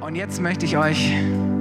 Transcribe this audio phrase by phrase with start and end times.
[0.00, 1.12] Und jetzt möchte ich euch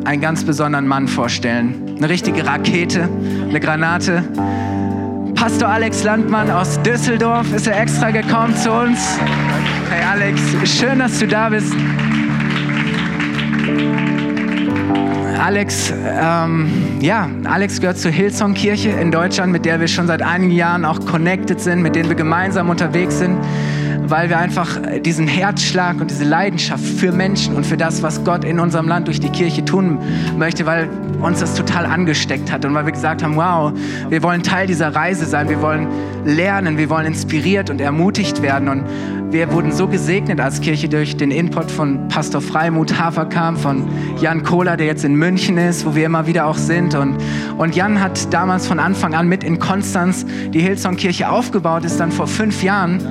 [0.05, 1.95] einen ganz besonderen Mann vorstellen.
[1.97, 3.09] Eine richtige Rakete,
[3.49, 4.23] eine Granate.
[5.33, 9.17] Pastor Alex Landmann aus Düsseldorf ist er extra gekommen zu uns.
[9.89, 11.73] Hey Alex, schön, dass du da bist.
[15.39, 16.69] Alex, ähm,
[17.01, 20.85] ja, Alex gehört zur Hillsong Kirche in Deutschland, mit der wir schon seit einigen Jahren
[20.85, 23.37] auch connected sind, mit denen wir gemeinsam unterwegs sind
[24.09, 28.43] weil wir einfach diesen Herzschlag und diese Leidenschaft für Menschen und für das, was Gott
[28.43, 29.99] in unserem Land durch die Kirche tun
[30.37, 30.89] möchte, weil
[31.21, 33.71] uns das total angesteckt hat und weil wir gesagt haben, wow,
[34.09, 35.87] wir wollen Teil dieser Reise sein, wir wollen
[36.25, 38.83] lernen, wir wollen inspiriert und ermutigt werden und
[39.29, 43.83] wir wurden so gesegnet als Kirche durch den Input von Pastor Freimut Haferkamp, von
[44.21, 46.95] Jan Kohler, der jetzt in München ist, wo wir immer wieder auch sind.
[46.95, 47.17] Und,
[47.57, 52.13] und Jan hat damals von Anfang an mit in Konstanz die Hillsong-Kirche aufgebaut, ist dann
[52.13, 53.01] vor fünf Jahren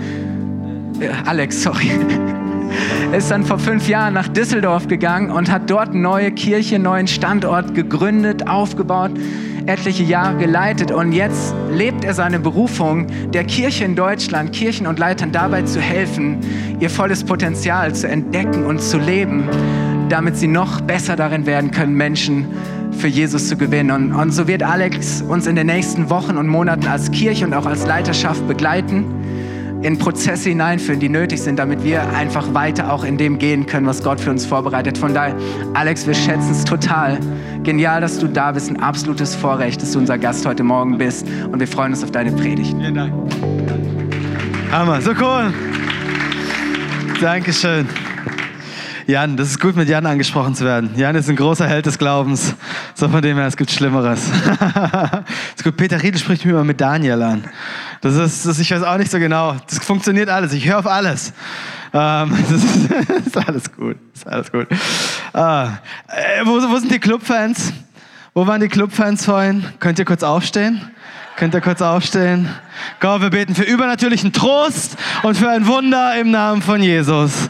[1.01, 1.91] äh, Alex, sorry,
[3.17, 6.85] ist dann vor fünf Jahren nach Düsseldorf gegangen und hat dort eine neue Kirche, einen
[6.85, 9.13] neuen Standort gegründet, aufgebaut,
[9.67, 10.91] etliche Jahre geleitet.
[10.91, 15.81] Und jetzt lebt er seine Berufung, der Kirche in Deutschland, Kirchen und Leitern dabei zu
[15.81, 16.39] helfen,
[16.81, 19.45] ihr volles Potenzial zu entdecken und zu leben,
[20.09, 22.47] damit sie noch besser darin werden können, Menschen
[22.93, 23.91] für Jesus zu gewinnen.
[23.91, 27.55] Und, und so wird Alex uns in den nächsten Wochen und Monaten als Kirche und
[27.55, 29.05] auch als Leiterschaft begleiten
[29.83, 33.87] in Prozesse hineinführen, die nötig sind, damit wir einfach weiter auch in dem gehen können,
[33.87, 34.99] was Gott für uns vorbereitet.
[34.99, 35.37] Von daher,
[35.75, 37.19] Alex, wir schätzen es total.
[37.63, 38.71] Genial, dass du da bist.
[38.71, 41.27] Ein absolutes Vorrecht, dass du unser Gast heute Morgen bist.
[41.51, 42.75] Und wir freuen uns auf deine Predigt.
[42.77, 43.13] Vielen Dank.
[44.73, 45.53] Hammer, so cool.
[47.21, 47.87] Dankeschön.
[49.07, 50.91] Jan, das ist gut, mit Jan angesprochen zu werden.
[50.97, 52.57] Jan ist ein großer Held des Glaubens.
[52.95, 54.21] So von dem her, es gibt Schlimmeres.
[55.57, 57.45] ist gut, Peter Riedel spricht mich immer mit Daniel an.
[58.01, 59.57] Das ist, das, ich weiß auch nicht so genau.
[59.69, 60.53] Das funktioniert alles.
[60.53, 61.33] Ich höre auf alles.
[61.93, 63.97] Ähm, das, ist, ist, alles gut.
[64.15, 64.67] Ist alles gut.
[65.33, 67.73] Ah, äh, wo, wo sind die Clubfans?
[68.35, 69.65] Wo waren die Clubfans vorhin?
[69.81, 70.91] Könnt ihr kurz aufstehen?
[71.37, 72.49] Könnt ihr kurz aufstehen?
[73.01, 77.49] Gott, wir beten für übernatürlichen Trost und für ein Wunder im Namen von Jesus.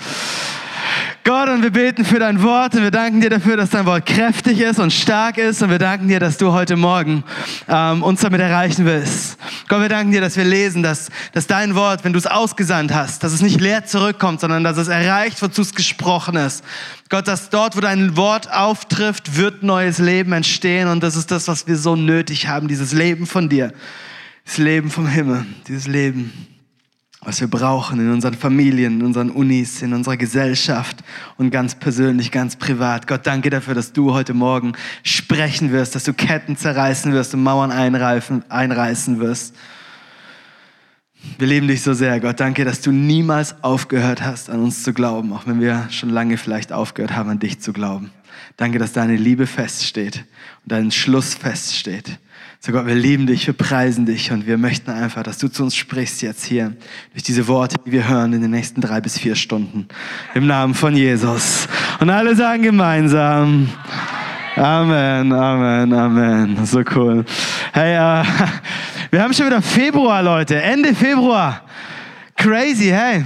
[1.26, 4.06] Gott, und wir beten für dein Wort und wir danken dir dafür, dass dein Wort
[4.06, 7.25] kräftig ist und stark ist und wir danken dir, dass du heute Morgen
[7.66, 9.37] ähm, uns damit erreichen willst.
[9.66, 12.94] Gott, wir danken dir, dass wir lesen, dass, dass dein Wort, wenn du es ausgesandt
[12.94, 16.62] hast, dass es nicht leer zurückkommt, sondern dass es erreicht, wozu es gesprochen ist.
[17.09, 21.48] Gott, dass dort, wo dein Wort auftrifft, wird neues Leben entstehen und das ist das,
[21.48, 23.72] was wir so nötig haben, dieses Leben von dir,
[24.44, 26.56] das Leben vom Himmel, dieses Leben
[27.26, 30.98] was wir brauchen in unseren Familien, in unseren Unis, in unserer Gesellschaft
[31.37, 33.09] und ganz persönlich, ganz privat.
[33.09, 37.42] Gott, danke dafür, dass du heute Morgen sprechen wirst, dass du Ketten zerreißen wirst und
[37.42, 39.56] Mauern einreißen, wirst.
[41.38, 42.38] Wir lieben dich so sehr, Gott.
[42.38, 46.37] Danke, dass du niemals aufgehört hast, an uns zu glauben, auch wenn wir schon lange
[46.37, 48.12] vielleicht aufgehört haben, an dich zu glauben.
[48.56, 50.25] Danke, dass deine Liebe feststeht
[50.62, 52.19] und dein Schluss feststeht.
[52.60, 55.62] So Gott, wir lieben dich, wir preisen dich und wir möchten einfach, dass du zu
[55.62, 56.75] uns sprichst jetzt hier
[57.12, 59.87] durch diese Worte, die wir hören in den nächsten drei bis vier Stunden.
[60.34, 61.69] Im Namen von Jesus.
[62.00, 63.69] Und alle sagen gemeinsam.
[64.56, 66.66] Amen, Amen, Amen.
[66.66, 67.25] So cool.
[67.72, 68.25] Hey, äh,
[69.10, 70.60] wir haben schon wieder Februar, Leute.
[70.60, 71.62] Ende Februar.
[72.37, 73.25] Crazy, hey.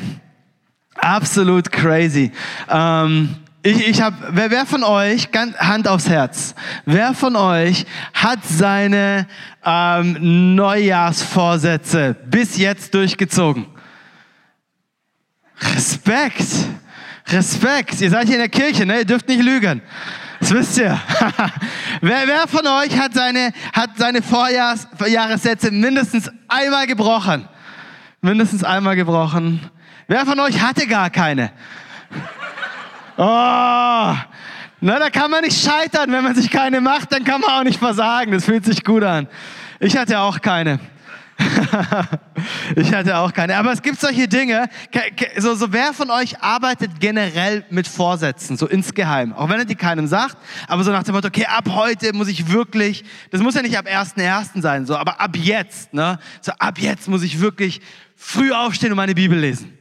[0.96, 2.30] Absolut crazy.
[2.68, 5.28] Ähm, ich, ich habe, wer, wer von euch,
[5.58, 6.54] Hand aufs Herz,
[6.86, 7.84] wer von euch
[8.14, 9.26] hat seine
[9.64, 13.66] ähm, Neujahrsvorsätze bis jetzt durchgezogen?
[15.60, 16.46] Respekt,
[17.28, 18.00] Respekt.
[18.00, 19.00] Ihr seid hier in der Kirche, ne?
[19.00, 19.82] Ihr dürft nicht lügen.
[20.40, 20.98] Das wisst ihr.
[22.00, 27.46] wer, wer von euch hat seine, hat seine Vorjahressätze mindestens einmal gebrochen?
[28.22, 29.60] Mindestens einmal gebrochen.
[30.08, 31.52] Wer von euch hatte gar keine?
[33.22, 34.16] Oh,
[34.80, 36.10] na, da kann man nicht scheitern.
[36.10, 38.32] Wenn man sich keine macht, dann kann man auch nicht versagen.
[38.32, 39.28] Das fühlt sich gut an.
[39.78, 40.80] Ich hatte auch keine.
[42.76, 43.58] ich hatte auch keine.
[43.58, 44.70] Aber es gibt solche Dinge.
[45.36, 49.34] So, so wer von euch arbeitet generell mit Vorsätzen, so insgeheim?
[49.34, 52.28] Auch wenn er die keinem sagt, aber so nach dem Motto, okay, ab heute muss
[52.28, 54.62] ich wirklich, das muss ja nicht ab 1.1.
[54.62, 56.18] sein, so, aber ab jetzt, ne?
[56.40, 57.82] So, ab jetzt muss ich wirklich
[58.16, 59.76] früh aufstehen und meine Bibel lesen.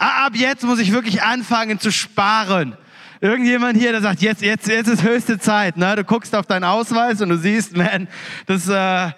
[0.00, 2.74] Ab jetzt muss ich wirklich anfangen zu sparen.
[3.22, 5.76] Irgendjemand hier, der sagt, jetzt, jetzt, jetzt ist höchste Zeit.
[5.76, 5.94] Ne?
[5.94, 8.08] Du guckst auf deinen Ausweis und du siehst, man,
[8.46, 9.10] das, äh,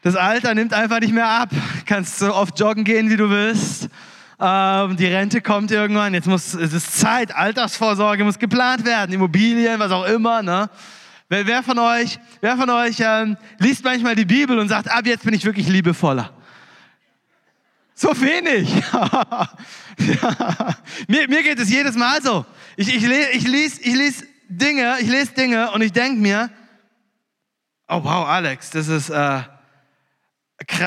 [0.00, 1.50] das Alter nimmt einfach nicht mehr ab.
[1.84, 3.90] Kannst so oft joggen gehen, wie du willst.
[4.40, 6.14] Ähm, die Rente kommt irgendwann.
[6.14, 7.36] Jetzt muss, es ist Zeit.
[7.36, 9.12] Altersvorsorge muss geplant werden.
[9.12, 10.42] Immobilien, was auch immer.
[10.42, 10.70] Ne?
[11.28, 15.04] Wer, wer von euch, wer von euch ähm, liest manchmal die Bibel und sagt, ab
[15.04, 16.30] jetzt bin ich wirklich liebevoller?
[18.02, 18.68] So wenig.
[21.06, 22.44] mir, mir geht es jedes Mal so.
[22.76, 26.50] Ich, ich, lese, ich, lese, ich lese Dinge, ich lese Dinge und ich denke mir,
[27.86, 29.42] oh wow, Alex, das ist, äh,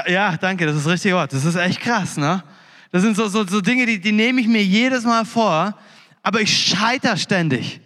[0.07, 1.31] ja, danke, das ist richtig Wort.
[1.31, 2.43] Das ist echt krass, ne?
[2.91, 5.73] Das sind so, so, so Dinge, die, die nehme ich mir jedes Mal vor,
[6.21, 7.79] aber ich scheiter ständig.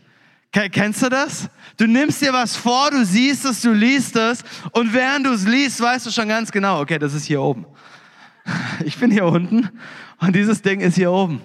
[0.51, 1.49] Kennst du das?
[1.77, 5.45] Du nimmst dir was vor, du siehst es, du liest es und während du es
[5.45, 7.67] liest, weißt du schon ganz genau, okay, das ist hier oben.
[8.85, 9.69] Ich bin hier unten
[10.19, 11.41] und dieses Ding ist hier oben.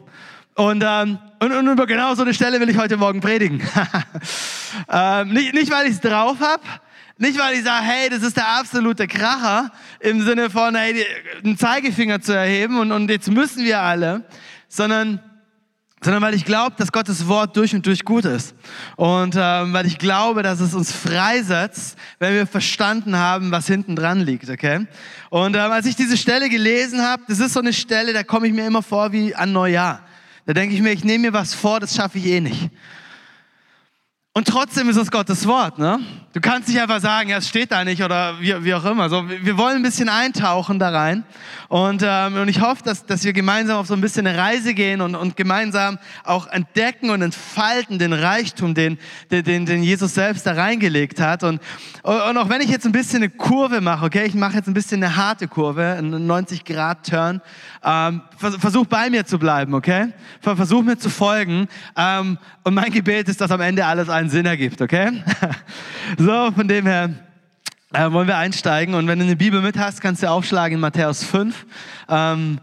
[0.54, 3.60] Und, ähm, und, und über genau so eine Stelle will ich heute Morgen predigen.
[4.88, 6.62] ähm, nicht, nicht, weil ich es drauf habe,
[7.18, 9.70] nicht, weil ich sage, hey, das ist der absolute Kracher,
[10.00, 11.04] im Sinne von, hey,
[11.42, 14.24] einen Zeigefinger zu erheben und, und jetzt müssen wir alle,
[14.68, 15.20] sondern
[16.04, 18.54] sondern weil ich glaube, dass Gottes Wort durch und durch gut ist.
[18.96, 23.96] Und ähm, weil ich glaube, dass es uns freisetzt, wenn wir verstanden haben, was hinten
[23.96, 24.86] dran liegt, okay?
[25.30, 28.46] Und ähm, als ich diese Stelle gelesen habe, das ist so eine Stelle, da komme
[28.46, 30.02] ich mir immer vor wie an Neujahr.
[30.46, 32.70] Da denke ich mir, ich nehme mir was vor, das schaffe ich eh nicht.
[34.36, 36.00] Und trotzdem ist es Gottes Wort, ne?
[36.32, 39.08] Du kannst nicht einfach sagen, ja, es steht da nicht oder wie, wie auch immer.
[39.08, 41.22] So, wir wollen ein bisschen eintauchen da rein.
[41.68, 44.74] Und, ähm, und ich hoffe, dass, dass wir gemeinsam auf so ein bisschen eine Reise
[44.74, 48.98] gehen und, und gemeinsam auch entdecken und entfalten den Reichtum, den,
[49.30, 51.44] den, den Jesus selbst da reingelegt hat.
[51.44, 51.60] Und,
[52.02, 54.74] und auch wenn ich jetzt ein bisschen eine Kurve mache, okay, ich mache jetzt ein
[54.74, 57.40] bisschen eine harte Kurve, einen 90-Grad-Turn,
[57.84, 60.08] ähm, versuch bei mir zu bleiben, okay?
[60.40, 61.68] Versuch mir zu folgen.
[61.96, 65.22] Ähm, und mein Gebet ist, dass am Ende alles einen Sinn ergibt, okay?
[66.18, 67.10] so, von dem her
[67.92, 68.94] äh, wollen wir einsteigen.
[68.94, 71.66] Und wenn du eine Bibel mit hast, kannst du aufschlagen in Matthäus 5.
[72.08, 72.58] Ähm,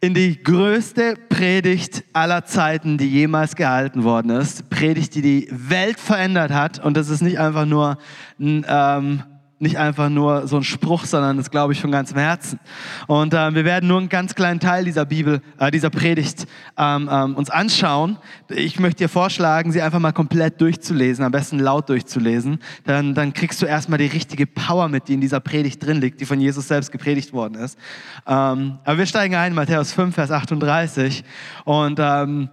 [0.00, 4.68] in die größte Predigt aller Zeiten, die jemals gehalten worden ist.
[4.68, 6.78] Predigt, die die Welt verändert hat.
[6.78, 7.96] Und das ist nicht einfach nur
[8.38, 9.22] ein, ähm,
[9.58, 12.58] nicht einfach nur so ein Spruch, sondern das glaube ich von ganzem Herzen.
[13.06, 16.46] Und äh, wir werden nur einen ganz kleinen Teil dieser Bibel, äh, dieser Predigt
[16.76, 18.18] ähm, ähm, uns anschauen.
[18.48, 22.58] Ich möchte dir vorschlagen, sie einfach mal komplett durchzulesen, am besten laut durchzulesen.
[22.84, 26.20] Dann, dann kriegst du erstmal die richtige Power mit, die in dieser Predigt drin liegt,
[26.20, 27.78] die von Jesus selbst gepredigt worden ist.
[28.26, 31.24] Ähm, aber wir steigen ein, Matthäus 5, Vers 38.
[31.64, 32.50] Und ähm,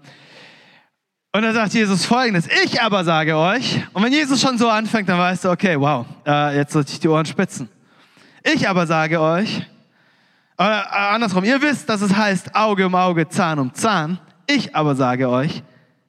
[1.33, 5.07] und dann sagt Jesus folgendes, ich aber sage euch, und wenn Jesus schon so anfängt,
[5.07, 7.69] dann weißt du, okay, wow, äh, jetzt sollte ich die Ohren spitzen.
[8.44, 9.60] Ich aber sage euch,
[10.57, 14.19] äh, andersrum, ihr wisst, dass es heißt Auge um Auge, Zahn um Zahn.
[14.45, 15.63] Ich aber sage euch,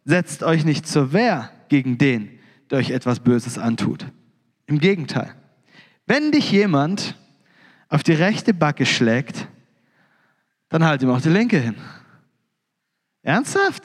[0.05, 2.39] setzt euch nicht zur Wehr gegen den,
[2.71, 4.05] der euch etwas Böses antut.
[4.67, 5.35] Im Gegenteil,
[6.07, 7.17] wenn dich jemand
[7.89, 9.47] auf die rechte Backe schlägt,
[10.69, 11.77] dann halt ihm auch die linke hin.
[13.23, 13.85] Ernsthaft?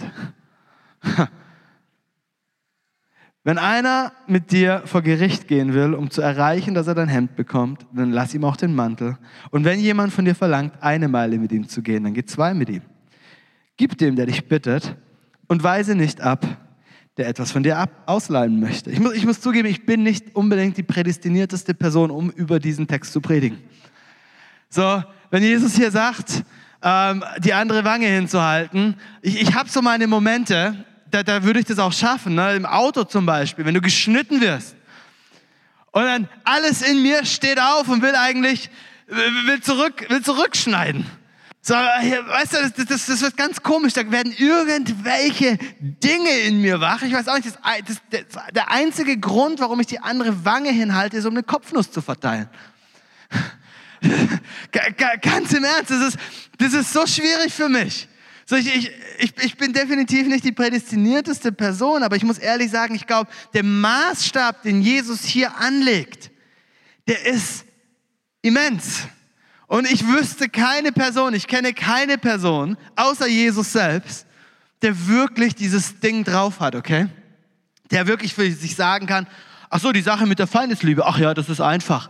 [3.43, 7.37] Wenn einer mit dir vor Gericht gehen will, um zu erreichen, dass er dein Hemd
[7.37, 9.17] bekommt, dann lass ihm auch den Mantel.
[9.51, 12.53] Und wenn jemand von dir verlangt, eine Meile mit ihm zu gehen, dann geh zwei
[12.53, 12.81] mit ihm.
[13.77, 14.97] Gib dem, der dich bittet,
[15.47, 16.45] und weise nicht ab,
[17.17, 18.91] der etwas von dir ab ausleihen möchte.
[18.91, 22.87] Ich muss, ich muss zugeben, ich bin nicht unbedingt die prädestinierteste Person, um über diesen
[22.87, 23.59] Text zu predigen.
[24.69, 26.43] So, wenn Jesus hier sagt,
[26.81, 28.95] ähm, die andere Wange hinzuhalten.
[29.21, 32.55] Ich, ich habe so meine Momente, da, da würde ich das auch schaffen, ne?
[32.55, 34.75] im Auto zum Beispiel, wenn du geschnitten wirst.
[35.91, 38.69] Und dann alles in mir steht auf und will eigentlich,
[39.07, 41.05] will, zurück, will zurückschneiden.
[41.61, 43.93] So, weißt du, das, das, das, wird ganz komisch.
[43.93, 47.01] Da werden irgendwelche Dinge in mir wach.
[47.01, 51.17] Ich weiß auch nicht, das, das, der einzige Grund, warum ich die andere Wange hinhalte,
[51.17, 52.47] ist, um eine Kopfnuss zu verteilen.
[55.21, 56.17] Ganz im Ernst, das ist,
[56.57, 58.07] das ist so schwierig für mich.
[58.49, 62.71] So, ich, ich, ich, ich bin definitiv nicht die prädestinierteste Person, aber ich muss ehrlich
[62.71, 66.31] sagen, ich glaube, der Maßstab, den Jesus hier anlegt,
[67.09, 67.65] der ist
[68.41, 69.01] immens.
[69.67, 74.25] Und ich wüsste keine Person, ich kenne keine Person, außer Jesus selbst,
[74.81, 77.07] der wirklich dieses Ding drauf hat, okay?
[77.91, 79.27] Der wirklich für sich sagen kann,
[79.69, 82.09] ach so, die Sache mit der Feindesliebe, ach ja, das ist einfach.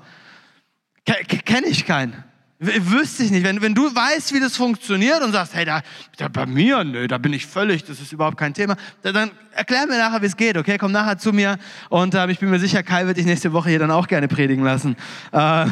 [1.03, 2.24] Kenne ich keinen.
[2.60, 3.44] Wüsste ich nicht.
[3.44, 5.84] Wenn, wenn du weißt, wie das funktioniert und sagst, hey, da,
[6.18, 9.32] da bei mir, nö, da bin ich völlig, das ist überhaupt kein Thema, dann, dann
[9.52, 10.80] erklär mir nachher, wie es geht, okay?
[10.80, 11.60] Komm nachher zu mir
[11.90, 14.28] und äh, ich bin mir sicher, Kai wird dich nächste Woche hier dann auch gerne
[14.28, 14.96] predigen lassen.
[15.32, 15.38] Äh,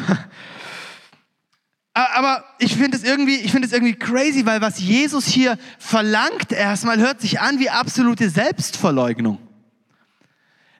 [1.94, 6.52] aber ich finde es irgendwie, ich finde es irgendwie crazy, weil was Jesus hier verlangt
[6.52, 9.45] erstmal hört sich an wie absolute Selbstverleugnung.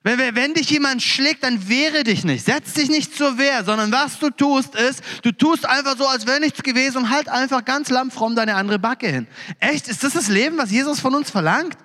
[0.06, 2.44] Wenn, wenn dich jemand schlägt, dann wehre dich nicht.
[2.44, 6.28] Setz dich nicht zur Wehr, sondern was du tust ist, du tust einfach so, als
[6.28, 9.26] wäre nichts gewesen und halt einfach ganz lammfromm deine andere Backe hin.
[9.58, 9.88] Echt?
[9.88, 11.76] Ist das das Leben, was Jesus von uns verlangt?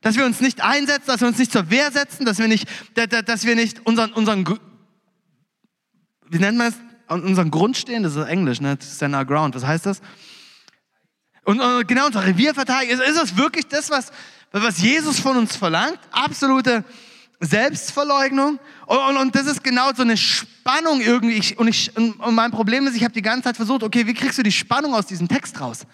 [0.00, 2.68] Dass wir uns nicht einsetzen, dass wir uns nicht zur Wehr setzen, dass wir nicht,
[2.94, 4.44] dass wir nicht unseren, unseren,
[6.28, 6.74] wie nennt man es?
[7.06, 8.78] Unseren Grund stehen, das ist Englisch, ne?
[8.82, 9.54] Stand our ground.
[9.54, 10.00] Was heißt das?
[11.44, 14.10] Und, und genau unser Revierverteidiger, ist, ist das wirklich das, was,
[14.50, 16.00] was Jesus von uns verlangt?
[16.10, 16.84] Absolute
[17.40, 18.60] Selbstverleugnung?
[18.86, 21.34] Und, und, und das ist genau so eine Spannung irgendwie.
[21.34, 24.14] Ich, und, ich, und mein Problem ist, ich habe die ganze Zeit versucht, okay, wie
[24.14, 25.86] kriegst du die Spannung aus diesem Text raus?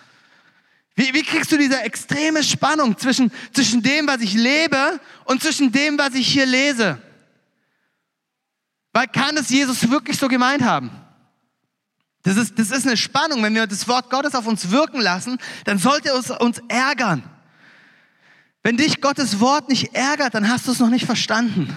[0.97, 5.71] Wie, wie kriegst du diese extreme Spannung zwischen, zwischen dem, was ich lebe und zwischen
[5.71, 7.01] dem, was ich hier lese?
[8.93, 10.91] Weil kann es Jesus wirklich so gemeint haben?
[12.23, 13.43] Das ist, das ist eine Spannung.
[13.43, 17.23] Wenn wir das Wort Gottes auf uns wirken lassen, dann sollte es uns ärgern.
[18.67, 21.73] Wenn dich Gottes Wort nicht ärgert, dann hast du es noch nicht verstanden.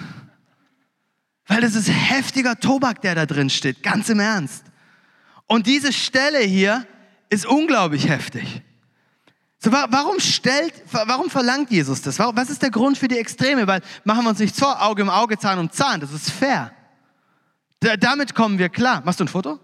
[1.46, 4.64] Weil das ist heftiger Tobak, der da drin steht, ganz im Ernst.
[5.46, 6.84] Und diese Stelle hier
[7.28, 8.62] ist unglaublich heftig.
[9.60, 12.18] So, warum stellt, warum verlangt Jesus das?
[12.18, 13.68] Was ist der Grund für die Extreme?
[13.68, 16.72] Weil machen wir uns nicht vor, Auge im Auge, Zahn um Zahn, das ist fair.
[17.78, 19.00] Da, damit kommen wir klar.
[19.04, 19.60] Machst du ein Foto?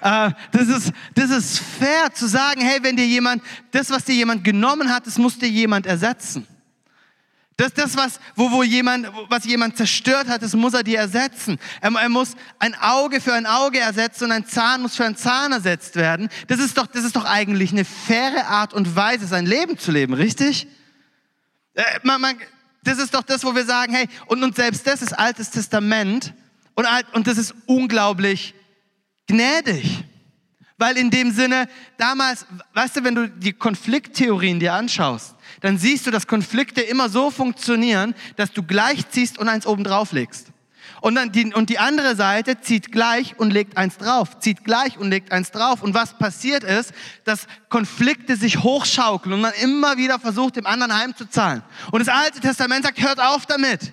[0.00, 4.14] Äh, das, ist, das ist fair zu sagen, hey, wenn dir jemand, das, was dir
[4.14, 6.46] jemand genommen hat, das muss dir jemand ersetzen.
[7.60, 11.58] Das, das was, wo, wo jemand, was jemand zerstört hat, das muss er dir ersetzen.
[11.82, 15.14] Er, er, muss ein Auge für ein Auge ersetzen und ein Zahn muss für ein
[15.14, 16.30] Zahn ersetzt werden.
[16.48, 19.92] Das ist doch, das ist doch eigentlich eine faire Art und Weise, sein Leben zu
[19.92, 20.68] leben, richtig?
[21.74, 22.36] Äh, man, man,
[22.82, 26.32] das ist doch das, wo wir sagen, hey, und, und selbst das ist Altes Testament
[26.74, 28.54] und, und das ist unglaublich
[29.30, 30.04] gnädig.
[30.76, 31.68] Weil in dem Sinne,
[31.98, 37.10] damals, weißt du, wenn du die Konflikttheorien dir anschaust, dann siehst du, dass Konflikte immer
[37.10, 40.46] so funktionieren, dass du gleich ziehst und eins oben drauf legst.
[41.02, 44.98] Und, dann die, und die andere Seite zieht gleich und legt eins drauf, zieht gleich
[44.98, 45.82] und legt eins drauf.
[45.82, 46.92] Und was passiert ist,
[47.24, 51.62] dass Konflikte sich hochschaukeln und man immer wieder versucht, dem anderen heimzuzahlen.
[51.90, 53.92] Und das Alte Testament sagt, hört auf damit.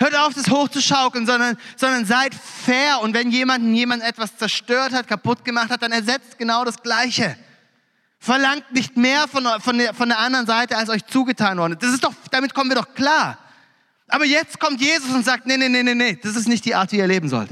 [0.00, 3.02] Hört auf, das hochzuschaukeln, sondern, sondern seid fair.
[3.02, 7.36] Und wenn jemanden jemand etwas zerstört hat, kaputt gemacht hat, dann ersetzt genau das Gleiche.
[8.18, 11.82] Verlangt nicht mehr von, von, der, von der anderen Seite, als euch zugetan worden ist.
[11.82, 13.38] Das ist doch, damit kommen wir doch klar.
[14.08, 16.74] Aber jetzt kommt Jesus und sagt, nee, nee, nee, nee, nee, das ist nicht die
[16.74, 17.50] Art, wie ihr leben sollt.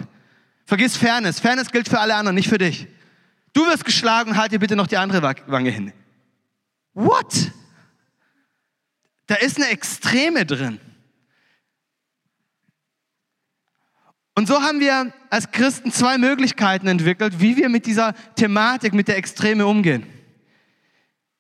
[0.64, 1.40] Vergiss Fairness.
[1.40, 2.86] Fairness gilt für alle anderen, nicht für dich.
[3.52, 5.92] Du wirst geschlagen, halt dir bitte noch die andere Wange hin.
[6.94, 7.52] What?
[9.26, 10.80] Da ist eine Extreme drin.
[14.38, 19.08] Und so haben wir als Christen zwei Möglichkeiten entwickelt, wie wir mit dieser Thematik, mit
[19.08, 20.06] der Extreme umgehen.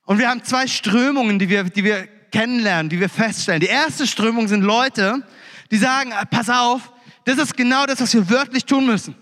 [0.04, 3.60] Und wir haben zwei Strömungen, die wir, die wir kennenlernen, die wir feststellen.
[3.60, 5.24] Die erste Strömung sind Leute,
[5.70, 6.92] die sagen, ah, pass auf,
[7.24, 9.14] das ist genau das, was wir wörtlich tun müssen.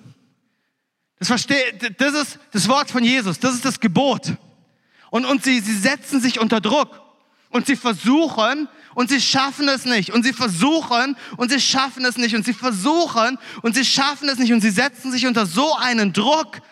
[1.18, 4.38] Das, versteht, das ist das Wort von Jesus, das ist das Gebot.
[5.10, 6.98] Und, und sie, sie setzen sich unter Druck
[7.50, 10.10] und sie versuchen, und sie schaffen es nicht.
[10.10, 12.34] Und sie versuchen und sie schaffen es nicht.
[12.34, 14.54] Und sie versuchen und sie schaffen es nicht.
[14.54, 16.62] Und sie setzen sich unter so einen Druck,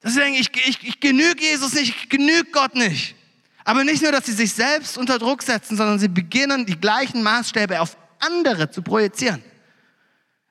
[0.00, 3.14] dass sie denken, ich, ich, ich genüge Jesus nicht, ich genüge Gott nicht.
[3.62, 7.22] Aber nicht nur, dass sie sich selbst unter Druck setzen, sondern sie beginnen, die gleichen
[7.22, 9.44] Maßstäbe auf andere zu projizieren.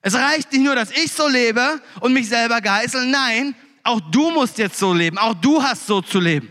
[0.02, 3.08] Es reicht nicht nur, dass ich so lebe und mich selber geißel.
[3.08, 5.18] Nein, auch du musst jetzt so leben.
[5.18, 6.50] Auch du hast so zu leben.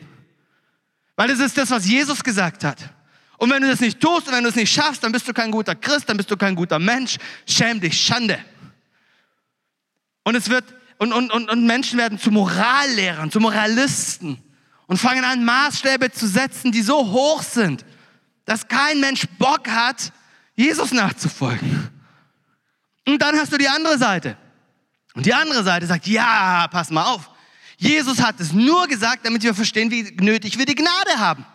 [1.16, 3.00] Weil es ist das, was Jesus gesagt hat.
[3.40, 5.32] Und wenn du das nicht tust und wenn du es nicht schaffst, dann bist du
[5.32, 7.16] kein guter Christ, dann bist du kein guter Mensch.
[7.47, 8.38] Schäm dich, Schande.
[10.25, 10.64] Und es wird,
[10.99, 14.37] und, und, und, und Menschen werden zu Morallehrern, zu Moralisten
[14.87, 17.87] und fangen an, Maßstäbe zu setzen, die so hoch sind,
[18.44, 20.12] dass kein Mensch Bock hat,
[20.54, 21.88] Jesus nachzufolgen.
[23.06, 24.37] Und dann hast du die andere Seite.
[25.14, 27.30] Und die andere Seite sagt, ja, pass mal auf.
[27.78, 31.47] Jesus hat es nur gesagt, damit wir verstehen, wie nötig wir die Gnade haben.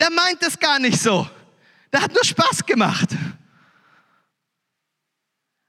[0.00, 1.28] Der meint es gar nicht so.
[1.92, 3.10] Der hat nur Spaß gemacht.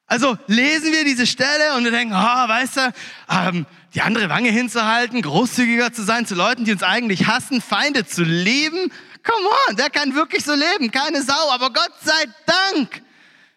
[0.08, 2.94] Also lesen wir diese Stelle und wir denken, oh, weißt du,
[3.30, 8.06] ähm, die andere Wange hinzuhalten, großzügiger zu sein zu Leuten, die uns eigentlich hassen, Feinde
[8.06, 8.92] zu lieben.
[9.24, 11.52] Come on, der kann wirklich so leben, keine Sau.
[11.52, 13.02] Aber Gott sei Dank,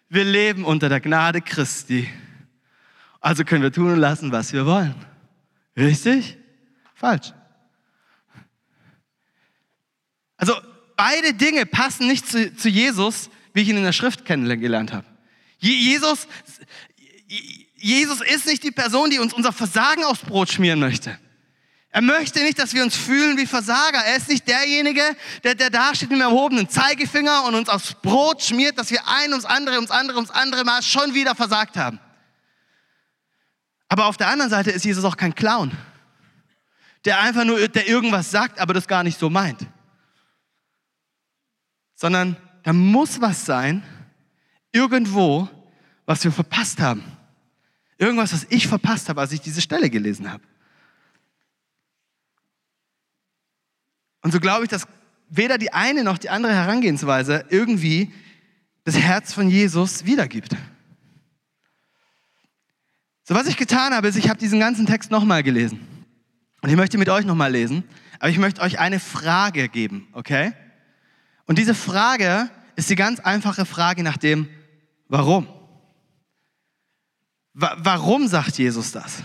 [0.09, 2.09] wir leben unter der Gnade Christi.
[3.21, 4.95] Also können wir tun und lassen, was wir wollen.
[5.77, 6.37] Richtig?
[6.95, 7.31] Falsch.
[10.41, 10.59] Also
[10.97, 15.05] beide Dinge passen nicht zu, zu Jesus, wie ich ihn in der Schrift kennengelernt habe.
[15.59, 16.27] Jesus,
[17.77, 21.15] Jesus ist nicht die Person, die uns unser Versagen aufs Brot schmieren möchte.
[21.91, 23.99] Er möchte nicht, dass wir uns fühlen wie Versager.
[23.99, 25.03] Er ist nicht derjenige,
[25.43, 29.07] der, der da steht mit dem erhobenen Zeigefinger und uns aufs Brot schmiert, dass wir
[29.07, 31.99] ein ums andere, ums andere, ums andere Mal schon wieder versagt haben.
[33.89, 35.71] Aber auf der anderen Seite ist Jesus auch kein Clown,
[37.05, 39.67] der einfach nur, der irgendwas sagt, aber das gar nicht so meint
[42.01, 43.83] sondern da muss was sein,
[44.71, 45.47] irgendwo,
[46.07, 47.03] was wir verpasst haben.
[47.99, 50.43] Irgendwas, was ich verpasst habe, als ich diese Stelle gelesen habe.
[54.23, 54.87] Und so glaube ich, dass
[55.29, 58.11] weder die eine noch die andere Herangehensweise irgendwie
[58.83, 60.55] das Herz von Jesus wiedergibt.
[63.25, 65.79] So, was ich getan habe, ist, ich habe diesen ganzen Text nochmal gelesen.
[66.63, 67.83] Und ich möchte mit euch nochmal lesen,
[68.17, 70.53] aber ich möchte euch eine Frage geben, okay?
[71.51, 74.47] Und diese Frage ist die ganz einfache Frage nach dem,
[75.09, 75.47] warum?
[77.53, 79.17] Wa warum sagt Jesus das?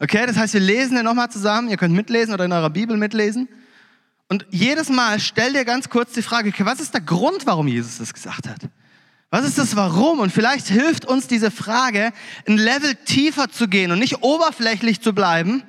[0.00, 2.96] Okay, das heißt, wir lesen den nochmal zusammen, ihr könnt mitlesen oder in eurer Bibel
[2.96, 3.48] mitlesen.
[4.28, 7.68] Und jedes Mal stell dir ganz kurz die Frage, okay, was ist der Grund, warum
[7.68, 8.62] Jesus das gesagt hat?
[9.30, 10.18] Was ist das Warum?
[10.18, 12.12] Und vielleicht hilft uns diese Frage,
[12.48, 15.62] ein Level tiefer zu gehen und nicht oberflächlich zu bleiben,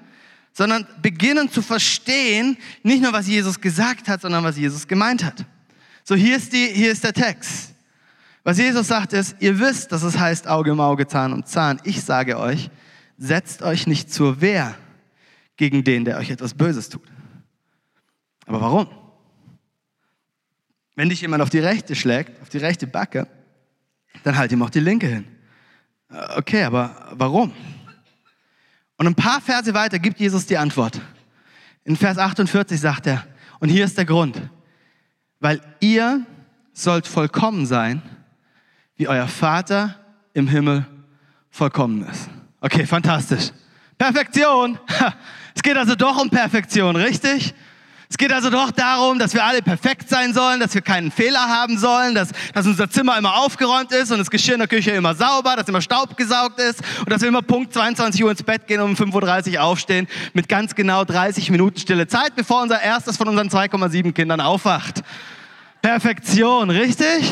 [0.51, 5.45] sondern beginnen zu verstehen, nicht nur was Jesus gesagt hat, sondern was Jesus gemeint hat.
[6.07, 7.73] So, hier ist, die, hier ist der Text.
[8.43, 11.81] Was Jesus sagt ist, ihr wisst, dass es heißt Auge um Auge, Zahn um Zahn.
[11.83, 12.69] Ich sage euch,
[13.17, 14.75] setzt euch nicht zur Wehr
[15.57, 17.07] gegen den, der euch etwas Böses tut.
[18.45, 18.87] Aber warum?
[20.95, 23.27] Wenn dich jemand auf die rechte schlägt, auf die rechte Backe,
[24.23, 25.25] dann halt ihm auch die linke hin.
[26.11, 27.51] Äh, okay, aber warum?
[28.97, 31.01] Und ein paar Verse weiter gibt Jesus die Antwort.
[31.83, 33.25] In Vers 48 sagt er,
[33.59, 34.39] und hier ist der Grund,
[35.39, 36.25] weil ihr
[36.73, 38.01] sollt vollkommen sein,
[38.97, 39.95] wie euer Vater
[40.33, 40.85] im Himmel
[41.49, 42.29] vollkommen ist.
[42.61, 43.51] Okay, fantastisch.
[43.97, 44.77] Perfektion.
[45.57, 47.53] Es geht also doch um Perfektion, richtig?
[48.09, 51.41] Es geht also doch darum, dass wir alle perfekt sein sollen, dass wir keinen Fehler
[51.41, 54.91] haben sollen, dass, dass unser Zimmer immer aufgeräumt ist und das Geschirr in der Küche
[54.91, 58.43] immer sauber, dass immer Staub gesaugt ist und dass wir immer Punkt 22 Uhr ins
[58.43, 62.61] Bett gehen und um 5.30 Uhr aufstehen mit ganz genau 30 Minuten stille Zeit, bevor
[62.61, 65.01] unser erstes von unseren 2,7 Kindern aufwacht.
[65.81, 67.31] Perfektion, richtig?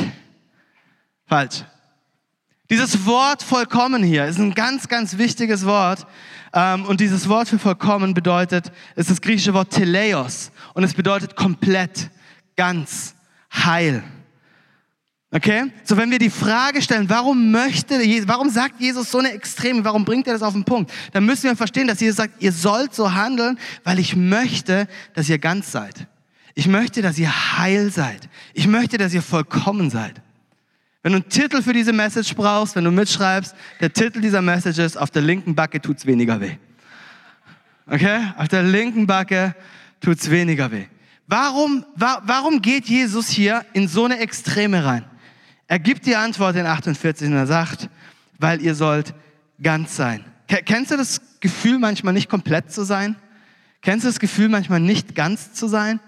[1.27, 1.63] Falsch.
[2.69, 6.07] Dieses Wort vollkommen hier ist ein ganz, ganz wichtiges Wort.
[6.53, 10.51] Ähm, und dieses Wort für vollkommen bedeutet, ist das griechische Wort Teleios.
[10.73, 12.09] Und es bedeutet komplett,
[12.55, 13.15] ganz,
[13.51, 14.03] heil.
[15.31, 15.71] Okay?
[15.83, 17.95] So, wenn wir die Frage stellen, warum möchte,
[18.27, 20.91] warum sagt Jesus so eine Extreme, warum bringt er das auf den Punkt?
[21.11, 25.29] Dann müssen wir verstehen, dass Jesus sagt, ihr sollt so handeln, weil ich möchte, dass
[25.29, 26.07] ihr ganz seid.
[26.53, 28.29] Ich möchte, dass ihr heil seid.
[28.53, 30.21] Ich möchte, dass ihr vollkommen seid.
[31.01, 34.77] Wenn du einen Titel für diese Message brauchst, wenn du mitschreibst, der Titel dieser Message
[34.77, 36.57] ist, auf der linken Backe tut's weniger weh.
[37.87, 38.19] Okay?
[38.37, 39.55] Auf der linken Backe
[40.03, 40.85] tut's weniger weh.
[41.27, 45.05] Warum, wa warum geht Jesus hier in so eine Extreme rein?
[45.67, 47.89] Er gibt die Antwort in 48 und er sagt,
[48.37, 49.13] weil ihr sollt
[49.61, 50.25] ganz sein.
[50.47, 53.15] Kennst du das Gefühl, manchmal nicht komplett zu sein?
[53.81, 55.99] Kennst du das Gefühl, manchmal nicht ganz zu sein?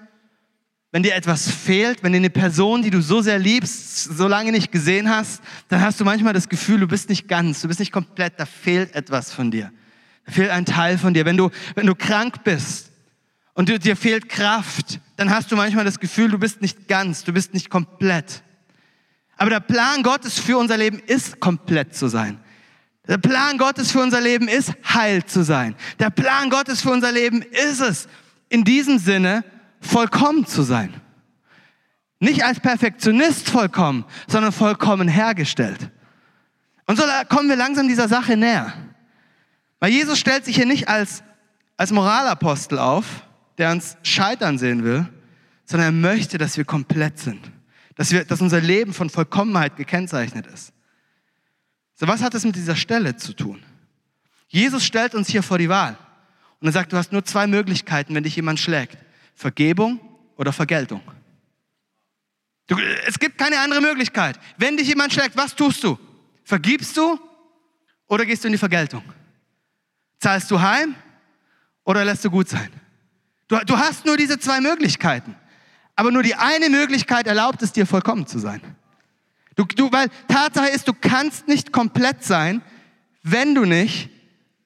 [0.92, 4.52] Wenn dir etwas fehlt, wenn dir eine Person, die du so sehr liebst, so lange
[4.52, 7.80] nicht gesehen hast, dann hast du manchmal das Gefühl, du bist nicht ganz, du bist
[7.80, 9.72] nicht komplett, da fehlt etwas von dir.
[10.26, 11.26] Da fehlt ein Teil von dir.
[11.26, 12.92] Wenn du, wenn du krank bist
[13.56, 17.24] und du, dir fehlt Kraft, dann hast du manchmal das Gefühl, du bist nicht ganz,
[17.24, 18.44] du bist nicht komplett.
[19.38, 22.40] Aber der Plan Gottes für unser Leben ist, komplett zu sein.
[23.08, 25.76] Der Plan Gottes für unser Leben ist, heil zu sein.
[26.00, 28.08] Der Plan Gottes für unser Leben ist es,
[28.50, 29.44] in diesem Sinne
[29.80, 30.94] vollkommen zu sein.
[32.20, 35.92] Nicht als Perfektionist vollkommen, sondern vollkommen hergestellt.
[36.88, 38.74] Und so kommen wir langsam dieser Sache näher.
[39.80, 41.24] Weil Jesus stellt sich hier nicht als,
[41.78, 43.25] als Moralapostel auf,
[43.58, 45.08] der uns scheitern sehen will,
[45.66, 47.52] sondern er möchte, dass wir komplett sind.
[47.96, 50.74] Dass, wir, dass unser Leben von Vollkommenheit gekennzeichnet ist.
[51.96, 53.64] So, was hat das mit dieser Stelle zu tun?
[54.48, 55.98] Jesus stellt uns hier vor die Wahl.
[56.60, 58.98] Und er sagt, du hast nur zwei Möglichkeiten, wenn dich jemand schlägt.
[59.34, 60.00] Vergebung
[60.36, 61.02] oder Vergeltung.
[62.68, 64.40] Du, es gibt keine andere Möglichkeit.
[64.58, 65.98] Wenn dich jemand schlägt, was tust du?
[66.44, 67.20] Vergibst du
[68.08, 69.04] oder gehst du in die Vergeltung?
[70.20, 70.96] Zahlst du heim
[71.84, 72.70] oder lässt du gut sein?
[73.48, 75.36] Du, du hast nur diese zwei Möglichkeiten.
[75.96, 78.62] Aber nur die eine Möglichkeit erlaubt es dir, vollkommen zu sein.
[79.56, 82.62] Du, du, weil Tatsache ist, du kannst nicht komplett sein,
[83.24, 84.10] wenn du nicht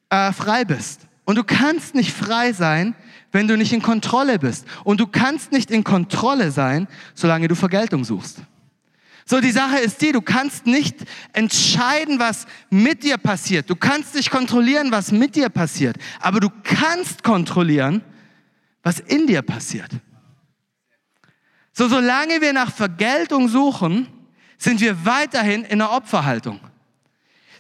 [0.10, 1.02] äh, frei bist.
[1.26, 2.96] Und du kannst nicht frei sein,
[3.32, 4.66] wenn du nicht in Kontrolle bist.
[4.84, 8.40] Und du kannst nicht in Kontrolle sein, solange du Vergeltung suchst.
[9.26, 10.96] So, die Sache ist die, du kannst nicht
[11.34, 13.70] entscheiden, was mit dir passiert.
[13.70, 15.98] Du kannst nicht kontrollieren, was mit dir passiert.
[16.20, 18.02] Aber du kannst kontrollieren,
[18.90, 19.92] was in dir passiert.
[21.74, 24.08] So, solange wir nach Vergeltung suchen,
[24.58, 26.60] sind wir weiterhin in der Opferhaltung.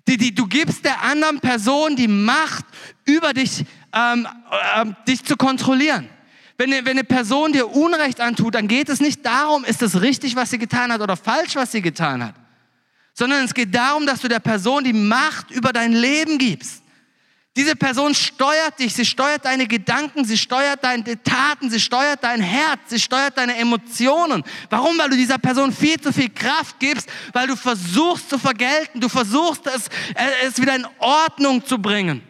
[0.07, 2.65] Die, die, du gibst der anderen Person die Macht,
[3.05, 3.63] über dich,
[3.93, 4.27] ähm,
[4.75, 6.09] äh, dich zu kontrollieren.
[6.57, 10.35] Wenn, wenn eine Person dir Unrecht antut, dann geht es nicht darum, ist es richtig,
[10.35, 12.33] was sie getan hat oder falsch, was sie getan hat,
[13.13, 16.81] sondern es geht darum, dass du der Person die Macht über dein Leben gibst
[17.59, 22.39] Diese Person steuert dich, sie steuert deine Gedanken, sie steuert deine Taten, sie steuert dein
[22.39, 24.45] Herz, sie steuert deine Emotionen.
[24.69, 24.97] Warum?
[24.97, 29.09] Weil du dieser Person viel zu viel Kraft gibst, weil du versuchst zu vergelten, du
[29.09, 32.21] versuchst es, äh, es wieder in Ordnung zu bringen.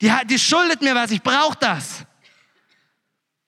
[0.00, 2.04] Die, die schuldet mir was, ich brauche das.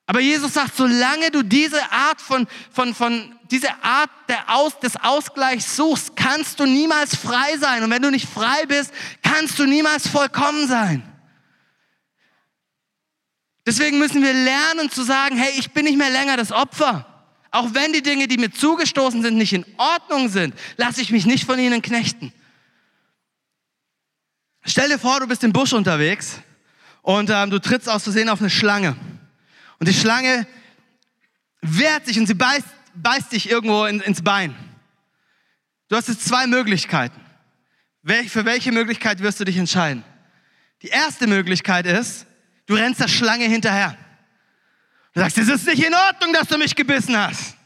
[0.06, 4.10] Aber Jesus sagt, solange du diese Art von, von, von diese Art
[4.46, 7.82] Aus, des Ausgleichs suchst, kannst du niemals frei sein.
[7.82, 11.02] Und wenn du nicht frei bist, kannst du niemals vollkommen sein.
[13.66, 17.06] Deswegen müssen wir lernen zu sagen, hey, ich bin nicht mehr länger das Opfer.
[17.50, 21.24] Auch wenn die Dinge, die mir zugestoßen sind, nicht in Ordnung sind, lasse ich mich
[21.24, 22.32] nicht von ihnen knechten.
[24.66, 26.40] Stell dir vor, du bist im Busch unterwegs
[27.02, 28.96] und ähm, du trittst aus Versehen auf eine Schlange.
[29.78, 30.46] Und die Schlange
[31.60, 34.54] wehrt sich und sie beißt, beißt dich irgendwo in, ins Bein.
[35.88, 37.20] Du hast jetzt zwei Möglichkeiten.
[38.28, 40.04] Für welche Möglichkeit wirst du dich entscheiden?
[40.82, 42.26] Die erste Möglichkeit ist,
[42.66, 43.96] du rennst der Schlange hinterher.
[45.14, 47.56] Du sagst, es ist nicht in Ordnung, dass du mich gebissen hast.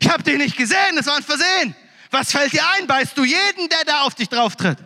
[0.00, 1.74] Ich habe dich nicht gesehen, das war ein Versehen.
[2.10, 2.86] Was fällt dir ein?
[2.86, 4.78] Beißt du jeden, der da auf dich drauf tritt?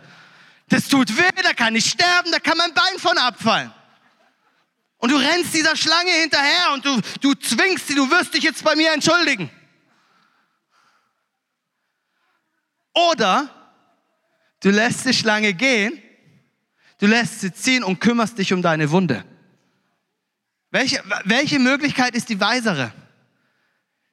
[0.69, 3.71] Das tut weh, da kann ich sterben, da kann mein Bein von abfallen.
[4.97, 8.63] Und du rennst dieser Schlange hinterher und du, du zwingst sie, du wirst dich jetzt
[8.63, 9.49] bei mir entschuldigen.
[12.93, 13.49] Oder
[14.61, 16.01] du lässt die Schlange gehen,
[16.99, 19.23] du lässt sie ziehen und kümmerst dich um deine Wunde.
[20.71, 22.91] Welche, welche Möglichkeit ist die weisere?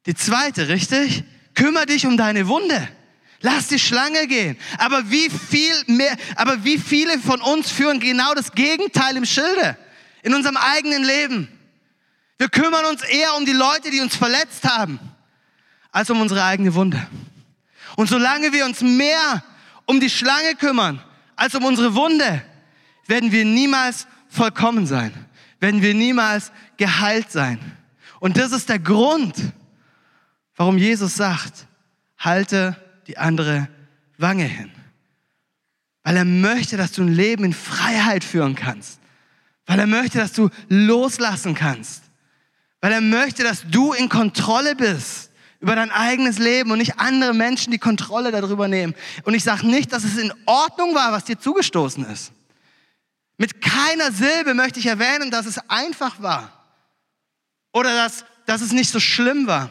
[0.07, 1.25] Die zweite, richtig?
[1.55, 2.89] Kümmer dich um deine Wunde.
[3.41, 4.59] Lass die Schlange gehen.
[4.79, 9.77] Aber wie viel mehr, aber wie viele von uns führen genau das Gegenteil im Schilde?
[10.23, 11.49] in unserem eigenen Leben.
[12.39, 14.99] Wir kümmern uns eher um die Leute, die uns verletzt haben,
[15.93, 17.07] als um unsere eigene Wunde.
[18.01, 19.45] Und solange wir uns mehr
[19.85, 21.03] um die Schlange kümmern,
[21.37, 22.43] als um unsere Wunde,
[23.07, 25.13] werden wir niemals vollkommen sein,
[25.59, 27.59] werden wir niemals geheilt sein.
[28.19, 29.35] Und das ist der Grund,
[30.57, 31.67] warum Jesus sagt,
[32.17, 32.75] halte
[33.07, 33.69] die andere
[34.17, 34.73] Wange hin.
[36.03, 38.99] Weil er möchte, dass du ein Leben in Freiheit führen kannst.
[39.67, 42.05] Weil er möchte, dass du loslassen kannst.
[42.81, 45.30] Weil er möchte, dass du in Kontrolle bist
[45.61, 48.95] über dein eigenes Leben und nicht andere Menschen die Kontrolle darüber nehmen.
[49.25, 52.33] Und ich sage nicht, dass es in Ordnung war, was dir zugestoßen ist.
[53.37, 56.53] Mit keiner Silbe möchte ich erwähnen, dass es einfach war
[57.73, 59.71] oder dass, dass es nicht so schlimm war.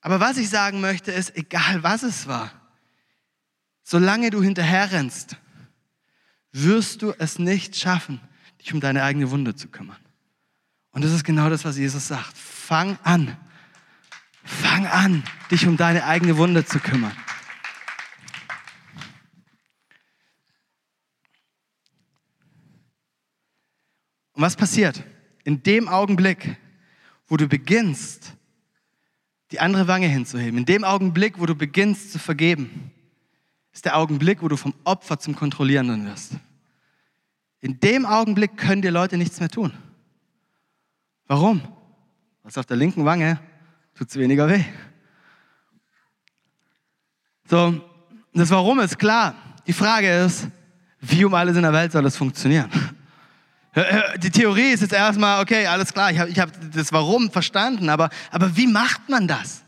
[0.00, 2.50] Aber was ich sagen möchte, ist, egal was es war,
[3.82, 5.36] solange du hinterherrennst,
[6.52, 8.20] wirst du es nicht schaffen,
[8.60, 9.96] dich um deine eigene Wunde zu kümmern.
[10.90, 12.36] Und das ist genau das, was Jesus sagt.
[12.36, 13.36] Fang an.
[14.44, 17.16] Fang an, dich um deine eigene Wunde zu kümmern.
[24.34, 25.02] Und was passiert?
[25.44, 26.56] In dem Augenblick,
[27.26, 28.32] wo du beginnst,
[29.50, 32.90] die andere Wange hinzuheben, in dem Augenblick, wo du beginnst zu vergeben,
[33.72, 36.32] ist der Augenblick, wo du vom Opfer zum Kontrollierenden wirst.
[37.60, 39.72] In dem Augenblick können dir Leute nichts mehr tun.
[41.26, 41.62] Warum?
[42.42, 43.38] Was auf der linken Wange
[43.94, 44.64] tut es weniger weh.
[47.48, 47.80] So,
[48.32, 49.34] das Warum ist klar.
[49.66, 50.48] Die Frage ist,
[51.00, 52.70] wie um alles in der Welt soll das funktionieren?
[54.18, 58.10] Die Theorie ist jetzt erstmal, okay, alles klar, ich habe hab das Warum verstanden, aber,
[58.30, 59.62] aber wie macht man das?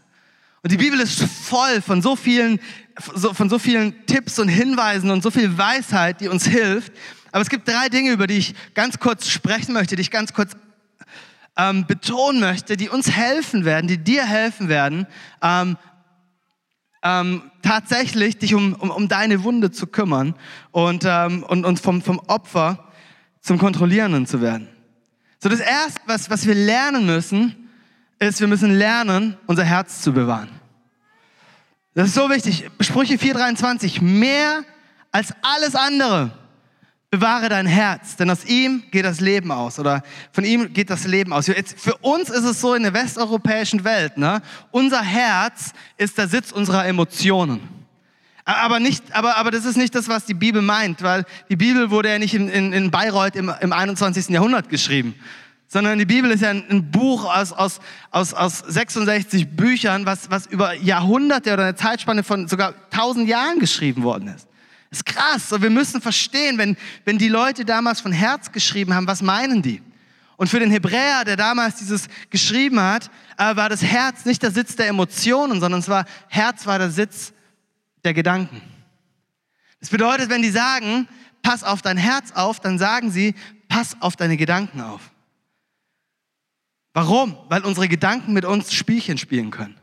[0.62, 2.58] Und die Bibel ist voll von so vielen,
[2.98, 6.92] von so vielen Tipps und Hinweisen und so viel Weisheit, die uns hilft.
[7.32, 10.32] Aber es gibt drei Dinge, über die ich ganz kurz sprechen möchte, die ich ganz
[10.32, 10.52] kurz
[11.56, 15.06] ähm, betonen möchte, die uns helfen werden, die dir helfen werden,
[15.42, 15.76] ähm,
[17.02, 20.34] ähm, tatsächlich dich um, um, um deine Wunde zu kümmern
[20.72, 22.88] und, ähm, und, und vom, vom Opfer
[23.40, 24.68] zum Kontrollierenden zu werden.
[25.38, 27.68] So das Erste, was, was wir lernen müssen,
[28.18, 30.48] ist, wir müssen lernen, unser Herz zu bewahren.
[31.94, 32.68] Das ist so wichtig.
[32.80, 34.02] Sprüche 4,23.
[34.02, 34.64] Mehr
[35.12, 36.32] als alles andere
[37.14, 41.04] bewahre dein Herz, denn aus ihm geht das Leben aus oder von ihm geht das
[41.04, 41.46] Leben aus.
[41.46, 44.42] Jetzt, für uns ist es so in der westeuropäischen Welt, ne?
[44.72, 47.60] unser Herz ist der Sitz unserer Emotionen.
[48.44, 51.90] Aber, nicht, aber, aber das ist nicht das, was die Bibel meint, weil die Bibel
[51.90, 54.30] wurde ja nicht in, in, in Bayreuth im, im 21.
[54.30, 55.14] Jahrhundert geschrieben,
[55.68, 57.78] sondern die Bibel ist ja ein, ein Buch aus, aus,
[58.10, 63.60] aus, aus 66 Büchern, was, was über Jahrhunderte oder eine Zeitspanne von sogar 1000 Jahren
[63.60, 64.48] geschrieben worden ist.
[64.94, 65.52] Das ist krass.
[65.52, 69.60] Und wir müssen verstehen, wenn, wenn die Leute damals von Herz geschrieben haben, was meinen
[69.60, 69.82] die?
[70.36, 74.52] Und für den Hebräer, der damals dieses geschrieben hat, äh, war das Herz nicht der
[74.52, 77.32] Sitz der Emotionen, sondern es war, Herz war der Sitz
[78.04, 78.62] der Gedanken.
[79.80, 81.08] Das bedeutet, wenn die sagen,
[81.42, 83.34] pass auf dein Herz auf, dann sagen sie,
[83.66, 85.00] pass auf deine Gedanken auf.
[86.92, 87.36] Warum?
[87.48, 89.74] Weil unsere Gedanken mit uns Spielchen spielen können.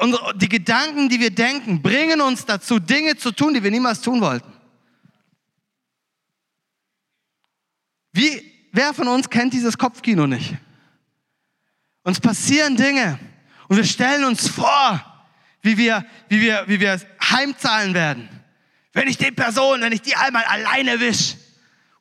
[0.00, 4.00] Und die Gedanken, die wir denken, bringen uns dazu, Dinge zu tun, die wir niemals
[4.00, 4.50] tun wollten.
[8.10, 10.56] Wie, wer von uns kennt dieses Kopfkino nicht?
[12.02, 13.18] Uns passieren Dinge
[13.68, 15.04] und wir stellen uns vor,
[15.60, 18.26] wie wir, wie wir, wie wir heimzahlen werden.
[18.94, 21.34] Wenn ich die Person, wenn ich die einmal alleine wisch,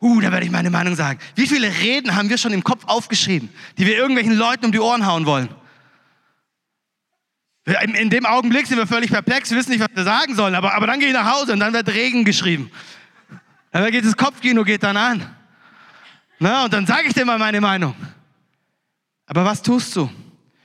[0.02, 1.20] uh, da werde ich meine Meinung sagen.
[1.36, 4.80] Wie viele Reden haben wir schon im Kopf aufgeschrieben, die wir irgendwelchen Leuten um die
[4.80, 5.50] Ohren hauen wollen?
[7.66, 10.74] In dem Augenblick sind wir völlig perplex, wir wissen nicht, was wir sagen sollen, aber,
[10.74, 12.72] aber dann gehe ich nach Hause und dann wird Regen geschrieben.
[13.72, 15.36] Dann geht das Kopfkino geht dann an.
[16.40, 17.94] Na, und dann sage ich dir mal meine Meinung.
[19.28, 20.10] Aber was tust du?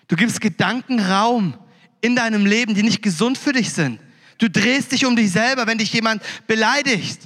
[0.09, 1.54] Du gibst Gedanken Raum
[2.00, 4.00] in deinem Leben, die nicht gesund für dich sind.
[4.38, 7.20] Du drehst dich um dich selber, wenn dich jemand beleidigt.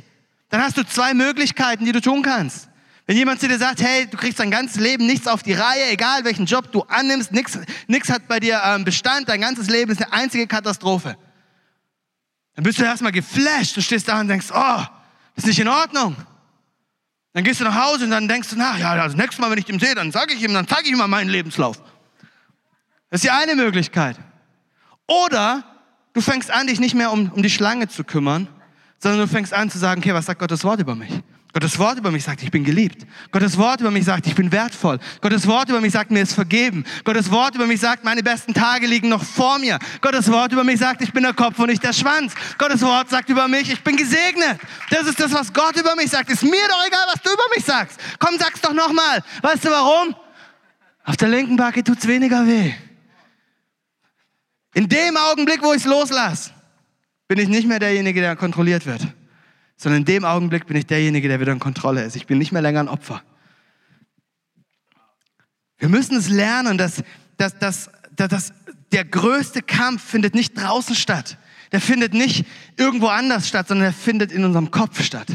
[0.48, 2.67] Dann hast du zwei Möglichkeiten, die du tun kannst.
[3.08, 5.88] Wenn jemand zu dir sagt, hey, du kriegst dein ganzes Leben nichts auf die Reihe,
[5.88, 10.02] egal welchen Job du annimmst, nichts hat bei dir ähm, Bestand, dein ganzes Leben ist
[10.02, 11.16] eine einzige Katastrophe.
[12.54, 14.82] Dann bist du erstmal geflasht, du stehst da und denkst, oh,
[15.34, 16.16] das ist nicht in Ordnung.
[17.32, 19.58] Dann gehst du nach Hause und dann denkst du, na ja, das nächste Mal, wenn
[19.58, 21.78] ich ihm sehe, dann sage ich ihm, dann zeige ich ihm mal meinen Lebenslauf.
[23.08, 24.18] Das ist die eine Möglichkeit.
[25.06, 25.64] Oder
[26.12, 28.48] du fängst an, dich nicht mehr um, um die Schlange zu kümmern,
[28.98, 31.22] sondern du fängst an zu sagen, okay, was sagt Gottes Wort über mich?
[31.58, 33.04] Gottes Wort über mich sagt, ich bin geliebt.
[33.32, 35.00] Gottes Wort über mich sagt, ich bin wertvoll.
[35.20, 36.84] Gottes Wort über mich sagt, mir ist vergeben.
[37.02, 39.80] Gottes Wort über mich sagt, meine besten Tage liegen noch vor mir.
[40.00, 42.32] Gottes Wort über mich sagt, ich bin der Kopf und nicht der Schwanz.
[42.58, 44.60] Gottes Wort sagt über mich, ich bin gesegnet.
[44.90, 46.30] Das ist das, was Gott über mich sagt.
[46.30, 47.98] Ist mir doch egal, was du über mich sagst.
[48.20, 49.24] Komm, sag's doch nochmal.
[49.42, 50.14] Weißt du warum?
[51.02, 52.72] Auf der linken Backe tut's weniger weh.
[54.74, 56.52] In dem Augenblick, wo ich es loslasse,
[57.26, 59.08] bin ich nicht mehr derjenige, der kontrolliert wird,
[59.78, 62.16] sondern in dem Augenblick bin ich derjenige, der wieder in Kontrolle ist.
[62.16, 63.22] Ich bin nicht mehr länger ein Opfer.
[65.78, 67.02] Wir müssen es lernen, dass,
[67.36, 68.52] dass, dass, dass,
[68.90, 71.36] der größte Kampf findet nicht draußen statt.
[71.72, 75.28] Der findet nicht irgendwo anders statt, sondern der findet in unserem Kopf statt.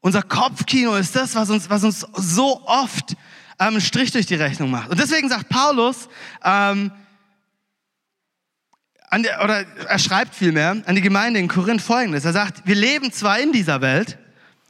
[0.00, 3.14] Unser Kopfkino ist das, was uns, was uns so oft
[3.58, 4.88] ähm, Strich durch die Rechnung macht.
[4.88, 6.08] Und deswegen sagt Paulus,
[6.42, 6.90] ähm,
[9.18, 12.24] der, oder er schreibt vielmehr an die Gemeinde in Korinth folgendes.
[12.24, 14.18] Er sagt, wir leben zwar in dieser Welt,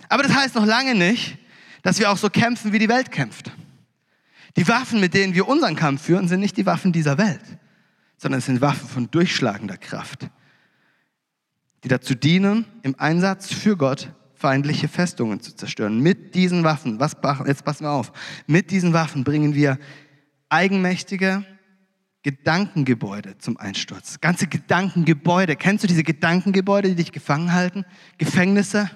[0.09, 1.39] aber das heißt noch lange nicht,
[1.83, 3.53] dass wir auch so kämpfen, wie die Welt kämpft.
[4.57, 7.43] Die Waffen, mit denen wir unseren Kampf führen, sind nicht die Waffen dieser Welt,
[8.17, 10.29] sondern es sind Waffen von durchschlagender Kraft,
[11.85, 16.01] die dazu dienen, im Einsatz für Gott feindliche Festungen zu zerstören.
[16.01, 18.13] Mit diesen Waffen, was, jetzt passen wir auf,
[18.47, 19.79] mit diesen Waffen bringen wir
[20.49, 21.45] eigenmächtige,
[22.23, 24.21] Gedankengebäude zum Einsturz.
[24.21, 25.57] Ganze Gedankengebäude.
[25.57, 27.85] Kennst du diese Gedankengebäude, die dich gefangen halten?
[28.19, 28.91] Gefängnisse?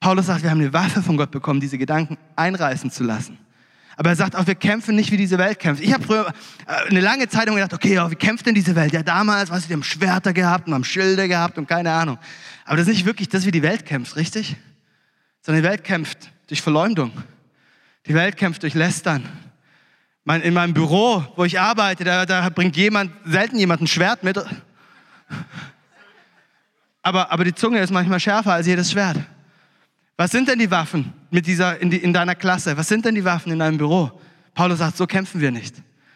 [0.00, 3.38] Paulus sagt, wir haben eine Waffe von Gott bekommen, diese Gedanken einreißen zu lassen.
[3.96, 5.82] Aber er sagt auch, wir kämpfen nicht, wie diese Welt kämpft.
[5.82, 6.32] Ich habe früher
[6.66, 8.92] äh, eine lange Zeit gedacht, okay, wie kämpft denn diese Welt?
[8.92, 12.18] Ja, damals, weißt du, haben Schwerter gehabt und haben Schilde gehabt und keine Ahnung.
[12.64, 14.56] Aber das ist nicht wirklich das, wie die Welt kämpft, richtig?
[15.42, 17.12] Sondern die Welt kämpft durch Verleumdung.
[18.06, 19.28] Die Welt kämpft durch Lästern.
[20.24, 24.24] Mein, in meinem Büro, wo ich arbeite, da, da bringt jemand, selten jemand ein Schwert
[24.24, 24.42] mit.
[27.02, 29.18] Aber, aber die Zunge ist manchmal schärfer als jedes Schwert.
[30.16, 32.76] Was sind denn die Waffen mit dieser, in, die, in deiner Klasse?
[32.76, 34.18] Was sind denn die Waffen in deinem Büro?
[34.54, 35.74] Paulus sagt, so kämpfen wir nicht.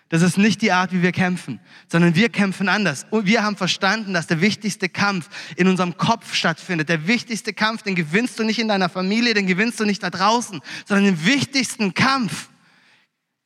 [0.09, 3.05] Das ist nicht die Art, wie wir kämpfen, sondern wir kämpfen anders.
[3.11, 6.89] Und wir haben verstanden, dass der wichtigste Kampf in unserem Kopf stattfindet.
[6.89, 10.09] Der wichtigste Kampf, den gewinnst du nicht in deiner Familie, den gewinnst du nicht da
[10.09, 12.49] draußen, sondern den wichtigsten Kampf,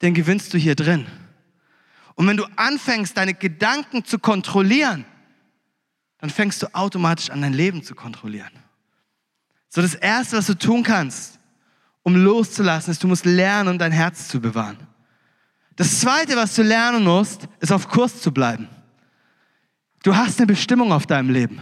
[0.02, 1.06] den gewinnst du hier drin.
[2.14, 5.04] Und wenn du anfängst, deine Gedanken zu kontrollieren,
[6.18, 8.50] dann fängst du automatisch an, dein Leben zu kontrollieren.
[9.68, 11.38] So das Erste, was du tun kannst,
[12.02, 14.76] um loszulassen, ist, du musst lernen, um dein Herz zu bewahren.
[15.76, 18.68] Das Zweite, was du lernen musst, ist auf Kurs zu bleiben.
[20.02, 21.60] Du hast eine Bestimmung auf deinem Leben.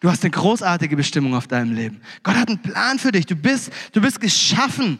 [0.00, 2.00] Du hast eine großartige Bestimmung auf deinem Leben.
[2.22, 3.24] Gott hat einen Plan für dich.
[3.24, 4.98] Du bist, du bist geschaffen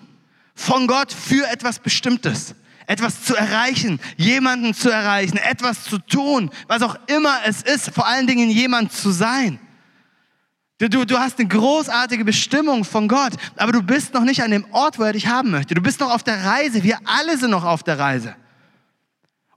[0.55, 2.55] von Gott für etwas Bestimmtes.
[2.87, 8.07] Etwas zu erreichen, jemanden zu erreichen, etwas zu tun, was auch immer es ist, vor
[8.07, 9.61] allen Dingen jemand zu sein.
[10.79, 14.67] Du, du, hast eine großartige Bestimmung von Gott, aber du bist noch nicht an dem
[14.73, 15.75] Ort, wo er dich haben möchte.
[15.75, 16.83] Du bist noch auf der Reise.
[16.83, 18.35] Wir alle sind noch auf der Reise.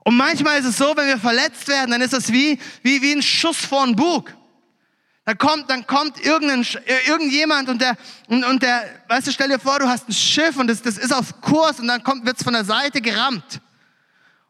[0.04, 3.12] Und manchmal ist es so, wenn wir verletzt werden, dann ist es wie, wie, wie
[3.12, 4.35] ein Schuss vor den Bug.
[5.26, 6.64] Dann kommt, dann kommt irgendein,
[7.06, 7.96] irgendjemand und der,
[8.28, 10.96] und, und der, weißt du, stell dir vor, du hast ein Schiff und das, das
[10.96, 13.60] ist auf Kurs und dann kommt, wird's von der Seite gerammt.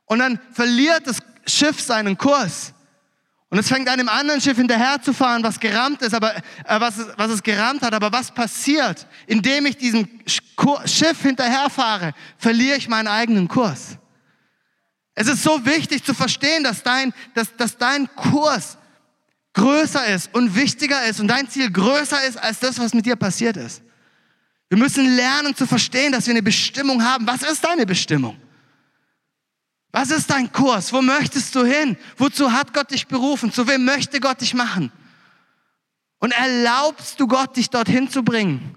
[0.05, 2.75] Und dann verliert das Schiff seinen Kurs.
[3.49, 7.31] Und es fängt einem anderen Schiff hinterherzufahren, was gerammt ist, aber äh, was, es, was
[7.31, 7.95] es gerammt hat.
[7.95, 9.07] Aber was passiert?
[9.27, 13.97] Indem ich diesem Schiff hinterherfahre, verliere ich meinen eigenen Kurs.
[15.15, 18.77] Es ist so wichtig zu verstehen, dass dein, dass, dass dein Kurs
[19.57, 23.16] größer ist und wichtiger ist und dein Ziel größer ist als das, was mit dir
[23.16, 23.83] passiert ist.
[24.69, 27.27] Wir müssen lernen zu verstehen, dass wir eine Bestimmung haben.
[27.27, 28.37] Was ist deine Bestimmung?
[29.92, 30.92] Was ist dein Kurs?
[30.92, 31.97] Wo möchtest du hin?
[32.16, 33.51] Wozu hat Gott dich berufen?
[33.51, 34.92] Zu wem möchte Gott dich machen?
[36.19, 38.77] Und erlaubst du Gott, dich dorthin zu bringen?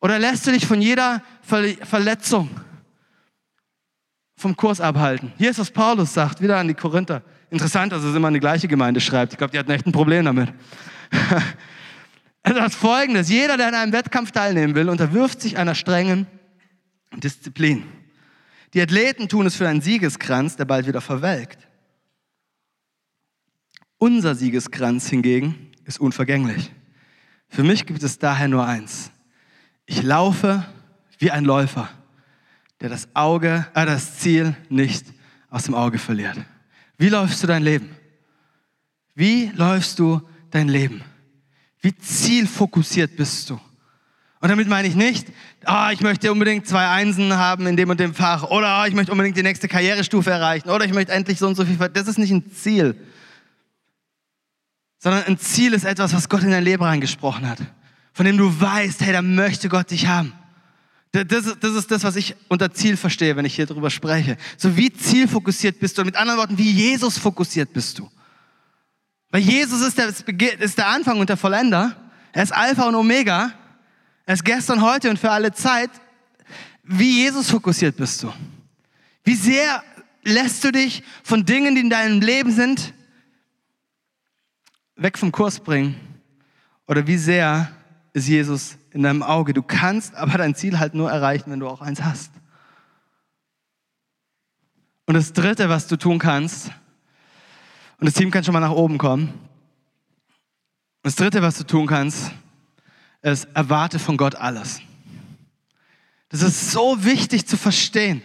[0.00, 2.50] Oder lässt du dich von jeder Verletzung
[4.36, 5.32] vom Kurs abhalten?
[5.38, 7.22] Hier ist, was Paulus sagt, wieder an die Korinther.
[7.50, 9.32] Interessant, dass es immer die gleiche Gemeinde schreibt.
[9.32, 10.52] Ich glaube, die hatten echt ein Problem damit.
[12.42, 16.26] er sagt folgendes, jeder, der an einem Wettkampf teilnehmen will, unterwirft sich einer strengen
[17.14, 17.84] Disziplin.
[18.74, 21.66] Die Athleten tun es für einen Siegeskranz, der bald wieder verwelkt.
[23.98, 26.72] Unser Siegeskranz hingegen ist unvergänglich.
[27.48, 29.10] Für mich gibt es daher nur eins.
[29.86, 30.66] Ich laufe
[31.18, 31.88] wie ein Läufer,
[32.80, 35.06] der das Auge, äh, das Ziel nicht
[35.48, 36.36] aus dem Auge verliert.
[36.98, 37.90] Wie läufst du dein Leben?
[39.14, 41.02] Wie läufst du dein Leben?
[41.80, 43.60] Wie zielfokussiert bist du?
[44.40, 45.26] Und damit meine ich nicht,
[45.66, 48.94] oh, ich möchte unbedingt zwei Einsen haben in dem und dem Fach oder oh, ich
[48.94, 51.76] möchte unbedingt die nächste Karrierestufe erreichen oder ich möchte endlich so und so viel.
[51.76, 52.94] Das ist nicht ein Ziel,
[54.98, 57.58] sondern ein Ziel ist etwas, was Gott in dein Leben reingesprochen hat,
[58.12, 60.32] von dem du weißt, hey, da möchte Gott dich haben.
[61.24, 64.36] Das ist, das ist das, was ich unter Ziel verstehe, wenn ich hier drüber spreche.
[64.56, 66.04] So wie zielfokussiert bist du?
[66.04, 68.10] Mit anderen Worten, wie Jesus fokussiert bist du?
[69.30, 71.96] Weil Jesus ist der, ist der Anfang und der Vollender.
[72.32, 73.52] Er ist Alpha und Omega.
[74.26, 75.90] Er ist gestern, heute und für alle Zeit.
[76.82, 78.32] Wie Jesus fokussiert bist du?
[79.24, 79.82] Wie sehr
[80.22, 82.92] lässt du dich von Dingen, die in deinem Leben sind,
[84.96, 85.96] weg vom Kurs bringen?
[86.86, 87.72] Oder wie sehr
[88.12, 89.52] ist Jesus in deinem Auge?
[89.52, 92.32] Du kannst aber dein Ziel halt nur erreichen, wenn du auch eins hast.
[95.04, 96.72] Und das Dritte, was du tun kannst,
[97.98, 99.32] und das Team kann schon mal nach oben kommen.
[101.02, 102.32] Das Dritte, was du tun kannst,
[103.22, 104.80] es erwarte von Gott alles.
[106.28, 108.22] Das ist so wichtig zu verstehen,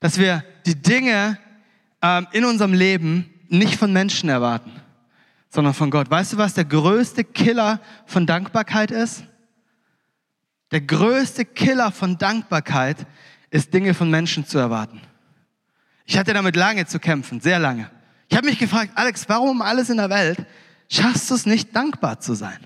[0.00, 1.38] dass wir die Dinge
[2.00, 4.72] ähm, in unserem Leben nicht von Menschen erwarten,
[5.50, 6.10] sondern von Gott.
[6.10, 9.24] Weißt du, was der größte Killer von Dankbarkeit ist?
[10.72, 12.96] Der größte Killer von Dankbarkeit
[13.50, 15.00] ist, Dinge von Menschen zu erwarten.
[16.06, 17.90] Ich hatte damit lange zu kämpfen, sehr lange.
[18.28, 20.38] Ich habe mich gefragt, Alex, warum um alles in der Welt
[20.90, 22.58] schaffst du es nicht, dankbar zu sein?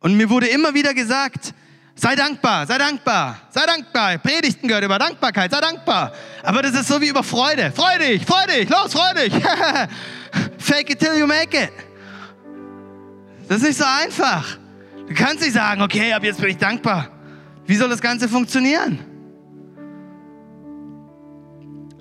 [0.00, 1.54] Und mir wurde immer wieder gesagt,
[1.94, 4.18] sei dankbar, sei dankbar, sei dankbar.
[4.18, 6.12] Predigten gehört über Dankbarkeit, sei dankbar.
[6.42, 7.72] Aber das ist so wie über Freude.
[7.74, 9.32] Freu dich, freu dich, los, freu dich.
[10.58, 11.72] Fake it till you make it.
[13.48, 14.58] Das ist nicht so einfach.
[15.06, 17.08] Du kannst nicht sagen, okay, ab jetzt bin ich dankbar.
[17.66, 18.98] Wie soll das Ganze funktionieren?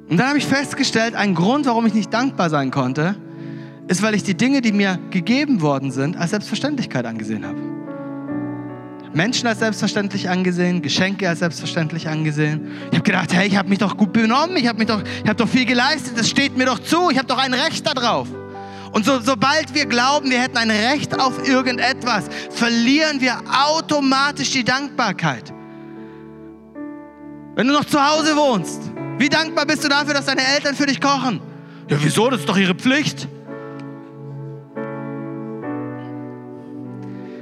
[0.10, 3.16] Und dann habe ich festgestellt, ein Grund, warum ich nicht dankbar sein konnte,
[3.88, 7.60] ist, weil ich die Dinge, die mir gegeben worden sind, als Selbstverständlichkeit angesehen habe.
[9.14, 12.72] Menschen als selbstverständlich angesehen, Geschenke als selbstverständlich angesehen.
[12.92, 15.50] Ich habe gedacht, hey, ich habe mich doch gut benommen, ich habe doch, habe doch
[15.50, 18.28] viel geleistet, das steht mir doch zu, ich habe doch ein Recht darauf.
[18.92, 23.38] Und so, sobald wir glauben, wir hätten ein Recht auf irgendetwas, verlieren wir
[23.70, 25.54] automatisch die Dankbarkeit.
[27.56, 28.82] Wenn du noch zu Hause wohnst,
[29.18, 31.42] wie dankbar bist du dafür, dass deine Eltern für dich kochen?
[31.90, 32.30] Ja, wieso?
[32.30, 33.28] Das ist doch ihre Pflicht.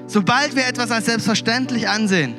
[0.05, 2.35] Sobald wir etwas als selbstverständlich ansehen,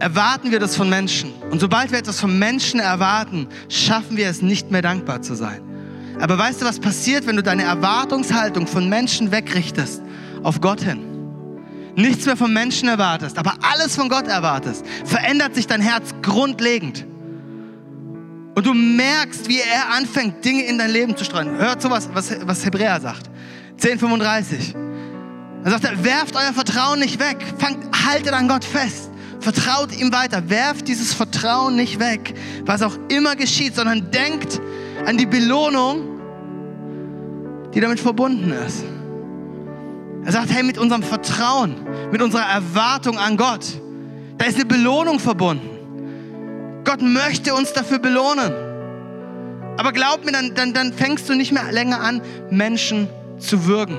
[0.00, 1.32] erwarten wir das von Menschen.
[1.50, 5.62] Und sobald wir etwas von Menschen erwarten, schaffen wir es nicht mehr dankbar zu sein.
[6.22, 10.00] Aber weißt du, was passiert, wenn du deine Erwartungshaltung von Menschen wegrichtest
[10.44, 11.00] auf Gott hin?
[11.96, 17.04] Nichts mehr von Menschen erwartest, aber alles von Gott erwartest, verändert sich dein Herz grundlegend.
[18.54, 21.58] Und du merkst, wie er anfängt, Dinge in dein Leben zu streuen.
[21.58, 23.28] Hört sowas, was, was Hebräer sagt.
[23.82, 24.76] 1035.
[25.64, 27.38] Er sagt er, werft euer Vertrauen nicht weg.
[27.58, 29.10] Fangt, haltet an Gott fest.
[29.40, 30.48] Vertraut ihm weiter.
[30.48, 32.34] Werft dieses Vertrauen nicht weg,
[32.64, 34.60] was auch immer geschieht, sondern denkt
[35.04, 36.11] an die Belohnung,
[37.74, 38.84] die damit verbunden ist.
[40.24, 41.74] Er sagt, hey, mit unserem Vertrauen,
[42.10, 43.80] mit unserer Erwartung an Gott,
[44.38, 45.68] da ist eine Belohnung verbunden.
[46.84, 48.52] Gott möchte uns dafür belohnen.
[49.78, 52.20] Aber glaub mir, dann, dann, dann fängst du nicht mehr länger an,
[52.50, 53.08] Menschen
[53.38, 53.96] zu würgen.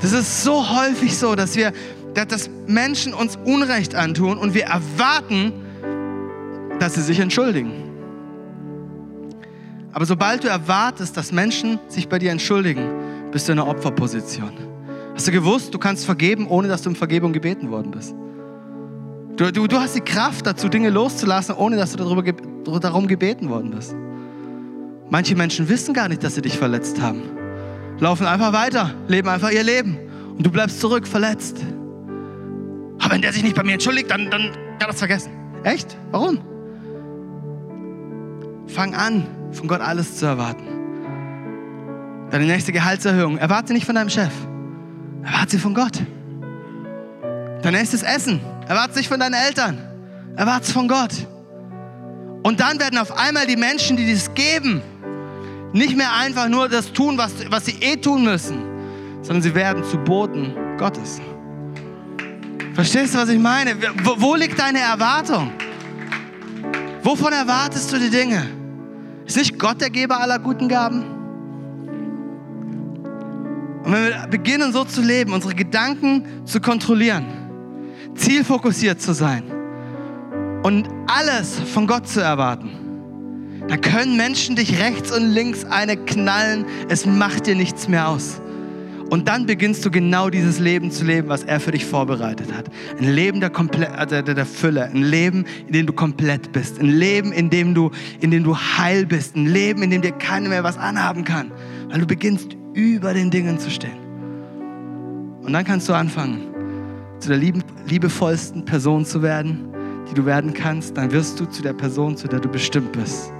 [0.00, 1.72] Das ist so häufig so, dass wir,
[2.14, 5.52] dass Menschen uns Unrecht antun und wir erwarten,
[6.78, 7.87] dass sie sich entschuldigen.
[9.92, 12.82] Aber sobald du erwartest, dass Menschen sich bei dir entschuldigen,
[13.32, 14.52] bist du in einer Opferposition.
[15.14, 18.14] Hast du gewusst, du kannst vergeben, ohne dass du um Vergebung gebeten worden bist?
[19.36, 22.22] Du, du, du hast die Kraft dazu, Dinge loszulassen, ohne dass du darüber,
[22.80, 23.94] darum gebeten worden bist.
[25.10, 27.22] Manche Menschen wissen gar nicht, dass sie dich verletzt haben.
[27.98, 29.96] Laufen einfach weiter, leben einfach ihr Leben.
[30.36, 31.58] Und du bleibst zurück, verletzt.
[33.00, 35.32] Aber wenn der sich nicht bei mir entschuldigt, dann, dann kann er es vergessen.
[35.64, 35.96] Echt?
[36.10, 36.38] Warum?
[38.66, 40.66] Fang an, von Gott alles zu erwarten.
[42.30, 44.32] Deine nächste Gehaltserhöhung, erwarte nicht von deinem Chef.
[45.22, 46.02] Erwarte sie von Gott.
[47.62, 49.78] Dein nächstes Essen, erwarte nicht von deinen Eltern.
[50.36, 51.26] Erwarte es von Gott.
[52.42, 54.80] Und dann werden auf einmal die Menschen, die dies geben,
[55.72, 58.62] nicht mehr einfach nur das tun, was, was sie eh tun müssen,
[59.22, 61.20] sondern sie werden zu Boten Gottes.
[62.74, 63.74] Verstehst du, was ich meine?
[64.04, 65.50] Wo, wo liegt deine Erwartung?
[67.02, 68.57] Wovon erwartest du die Dinge?
[69.28, 71.04] Ist nicht Gott der Geber aller guten Gaben?
[73.84, 77.26] Und wenn wir beginnen so zu leben, unsere Gedanken zu kontrollieren,
[78.14, 79.44] zielfokussiert zu sein
[80.62, 82.70] und alles von Gott zu erwarten,
[83.68, 86.64] dann können Menschen dich rechts und links eine knallen.
[86.88, 88.40] Es macht dir nichts mehr aus.
[89.10, 92.66] Und dann beginnst du genau dieses Leben zu leben, was er für dich vorbereitet hat.
[92.98, 96.78] Ein Leben der, Komple äh, der, der Fülle, ein Leben, in dem du komplett bist,
[96.78, 97.90] ein Leben, in dem du,
[98.20, 101.50] in dem du heil bist, ein Leben, in dem dir keiner mehr was anhaben kann,
[101.88, 103.98] weil du beginnst über den Dingen zu stehen.
[105.42, 106.42] Und dann kannst du anfangen,
[107.18, 109.68] zu der lieben, liebevollsten Person zu werden,
[110.10, 110.96] die du werden kannst.
[110.96, 113.32] Dann wirst du zu der Person, zu der du bestimmt bist.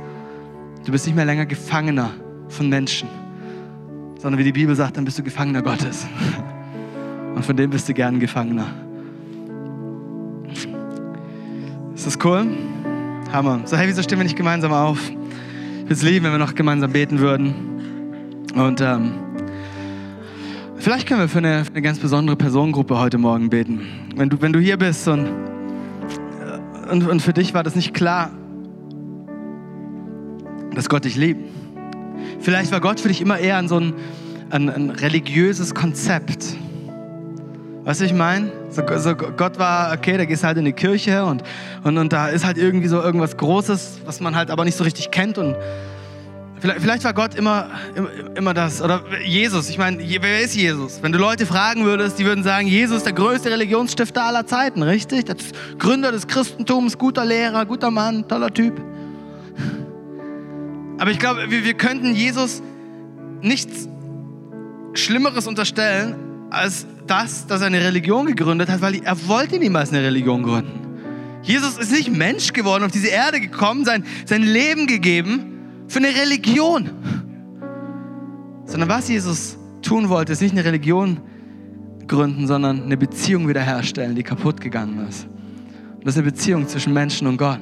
[0.86, 2.10] Du bist nicht mehr länger Gefangener
[2.48, 3.08] von Menschen,
[4.18, 6.06] sondern wie die Bibel sagt, dann bist du Gefangener Gottes.
[7.34, 8.66] Und von dem bist du gern Gefangener.
[11.94, 12.46] Ist das cool?
[13.32, 13.60] Hammer.
[13.64, 14.98] So, hey, wieso stehen wir nicht gemeinsam auf?
[15.08, 17.54] Ich würde es lieben, wenn wir noch gemeinsam beten würden.
[18.54, 19.12] Und ähm,
[20.76, 23.82] vielleicht können wir für eine, für eine, ganz besondere Personengruppe heute Morgen beten.
[24.16, 25.28] Wenn du, wenn du hier bist und,
[26.90, 28.30] und, und für dich war das nicht klar,
[30.74, 31.57] dass Gott dich liebt.
[32.40, 33.94] Vielleicht war Gott für dich immer eher ein, so ein,
[34.50, 36.56] ein, ein religiöses Konzept.
[37.84, 38.52] Weißt du, ich meine?
[38.70, 41.42] So, so, Gott war, okay, da gehst du halt in die Kirche und,
[41.84, 44.84] und, und da ist halt irgendwie so irgendwas Großes, was man halt aber nicht so
[44.84, 45.38] richtig kennt.
[45.38, 45.56] Und
[46.60, 48.82] vielleicht, vielleicht war Gott immer, immer, immer das.
[48.82, 50.98] Oder Jesus, ich meine, wer ist Jesus?
[51.02, 54.82] Wenn du Leute fragen würdest, die würden sagen, Jesus ist der größte Religionsstifter aller Zeiten,
[54.82, 55.24] richtig?
[55.24, 55.38] Das
[55.78, 58.78] Gründer des Christentums, guter Lehrer, guter Mann, toller Typ.
[60.98, 62.62] Aber ich glaube, wir, wir könnten Jesus
[63.40, 63.88] nichts
[64.94, 66.16] Schlimmeres unterstellen,
[66.50, 70.88] als das, dass er eine Religion gegründet hat, weil er wollte niemals eine Religion gründen.
[71.42, 76.08] Jesus ist nicht Mensch geworden, auf diese Erde gekommen, sein, sein Leben gegeben für eine
[76.08, 76.90] Religion.
[78.66, 81.20] Sondern was Jesus tun wollte, ist nicht eine Religion
[82.06, 85.26] gründen, sondern eine Beziehung wiederherstellen, die kaputt gegangen ist.
[85.94, 87.60] Und das ist eine Beziehung zwischen Menschen und Gott.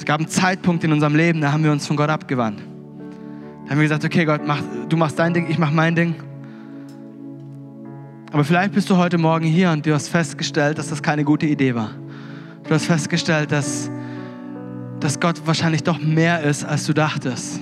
[0.00, 2.58] Es gab einen Zeitpunkt in unserem Leben, da haben wir uns von Gott abgewandt.
[2.58, 6.14] Da haben wir gesagt, okay Gott, mach, du machst dein Ding, ich mach mein Ding.
[8.32, 11.44] Aber vielleicht bist du heute Morgen hier und du hast festgestellt, dass das keine gute
[11.44, 11.90] Idee war.
[12.66, 13.90] Du hast festgestellt, dass,
[15.00, 17.60] dass Gott wahrscheinlich doch mehr ist, als du dachtest.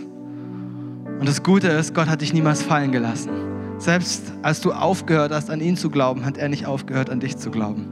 [1.18, 3.30] Und das Gute ist, Gott hat dich niemals fallen gelassen.
[3.78, 7.36] Selbst als du aufgehört hast, an ihn zu glauben, hat er nicht aufgehört, an dich
[7.36, 7.88] zu glauben.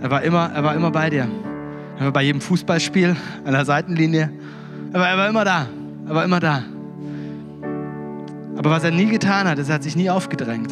[0.00, 1.28] Er war immer, er war immer bei dir.
[1.98, 4.30] Er war bei jedem Fußballspiel an der Seitenlinie.
[4.92, 5.66] Er war, er war immer da.
[6.06, 6.62] Er war immer da.
[8.56, 10.70] Aber was er nie getan hat, ist, er hat sich nie aufgedrängt.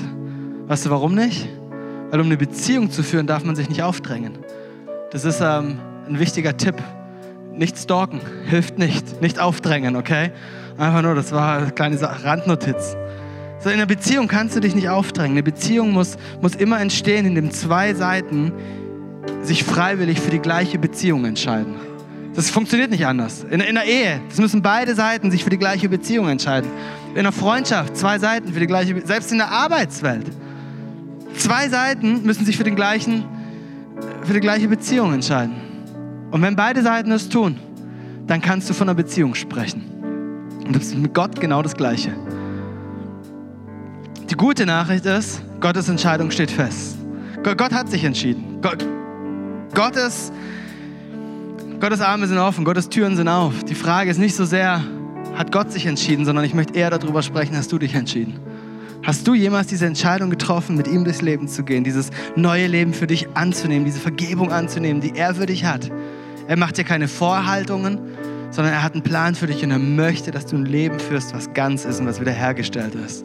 [0.66, 1.48] Weißt du, warum nicht?
[2.10, 4.38] Weil um eine Beziehung zu führen, darf man sich nicht aufdrängen.
[5.12, 6.76] Das ist ähm, ein wichtiger Tipp.
[7.52, 9.22] Nicht stalken, hilft nicht.
[9.22, 10.30] Nicht aufdrängen, okay?
[10.76, 12.96] Einfach nur, das war eine kleine Randnotiz.
[13.60, 15.32] So, in einer Beziehung kannst du dich nicht aufdrängen.
[15.32, 18.52] Eine Beziehung muss, muss immer entstehen, indem zwei Seiten
[19.42, 21.74] sich freiwillig für die gleiche Beziehung entscheiden.
[22.34, 23.44] Das funktioniert nicht anders.
[23.48, 26.70] In, in der Ehe, das müssen beide Seiten sich für die gleiche Beziehung entscheiden.
[27.14, 30.26] In der Freundschaft, zwei Seiten für die gleiche, selbst in der Arbeitswelt.
[31.36, 33.24] Zwei Seiten müssen sich für, den gleichen,
[34.22, 35.54] für die gleiche Beziehung entscheiden.
[36.30, 37.56] Und wenn beide Seiten es tun,
[38.26, 39.84] dann kannst du von einer Beziehung sprechen.
[40.66, 42.12] Und das ist mit Gott genau das Gleiche.
[44.30, 46.96] Die gute Nachricht ist, Gottes Entscheidung steht fest.
[47.42, 48.60] Gott hat sich entschieden.
[49.74, 50.30] Gottes,
[51.80, 53.64] Gottes Arme sind offen, Gottes Türen sind auf.
[53.64, 54.80] Die Frage ist nicht so sehr,
[55.34, 58.38] hat Gott sich entschieden, sondern ich möchte eher darüber sprechen, hast du dich entschieden?
[59.02, 62.94] Hast du jemals diese Entscheidung getroffen, mit ihm durchs Leben zu gehen, dieses neue Leben
[62.94, 65.90] für dich anzunehmen, diese Vergebung anzunehmen, die er für dich hat?
[66.46, 67.98] Er macht dir keine Vorhaltungen,
[68.50, 71.34] sondern er hat einen Plan für dich und er möchte, dass du ein Leben führst,
[71.34, 73.24] was ganz ist und was wiederhergestellt ist.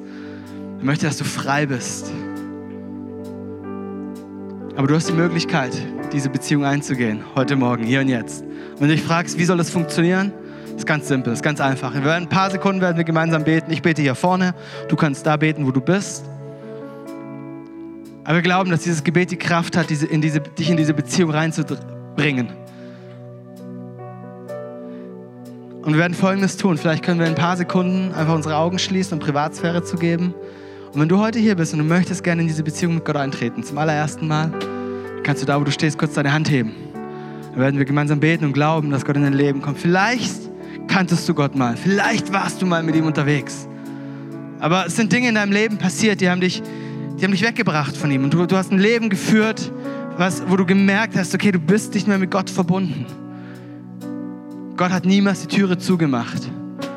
[0.80, 2.12] Er möchte, dass du frei bist.
[4.80, 5.74] Aber du hast die Möglichkeit,
[6.14, 8.44] diese Beziehung einzugehen, heute Morgen, hier und jetzt.
[8.44, 10.32] Und wenn du dich fragst, wie soll das funktionieren?
[10.74, 11.94] ist ganz simpel, ist ganz einfach.
[11.94, 13.74] Werden ein paar Sekunden werden wir gemeinsam beten.
[13.74, 14.56] Ich bete hier vorne,
[14.88, 16.24] du kannst da beten, wo du bist.
[18.24, 20.94] Aber wir glauben, dass dieses Gebet die Kraft hat, diese, in diese, dich in diese
[20.94, 22.48] Beziehung reinzubringen.
[25.82, 26.78] Und wir werden Folgendes tun.
[26.78, 30.34] Vielleicht können wir in ein paar Sekunden einfach unsere Augen schließen, um Privatsphäre zu geben.
[30.94, 33.16] Und wenn du heute hier bist und du möchtest gerne in diese Beziehung mit Gott
[33.16, 34.52] eintreten, zum allerersten Mal,
[35.24, 36.72] kannst du da, wo du stehst, kurz deine Hand heben.
[37.52, 39.78] Dann werden wir gemeinsam beten und glauben, dass Gott in dein Leben kommt.
[39.78, 40.34] Vielleicht
[40.88, 41.78] kanntest du Gott mal.
[41.78, 43.68] Vielleicht warst du mal mit ihm unterwegs.
[44.60, 46.64] Aber es sind Dinge in deinem Leben passiert, die haben dich,
[47.20, 48.24] die haben dich weggebracht von ihm.
[48.24, 49.72] Und du, du hast ein Leben geführt,
[50.18, 53.06] was, wo du gemerkt hast, okay, du bist nicht mehr mit Gott verbunden.
[54.76, 56.50] Gott hat niemals die Türe zugemacht,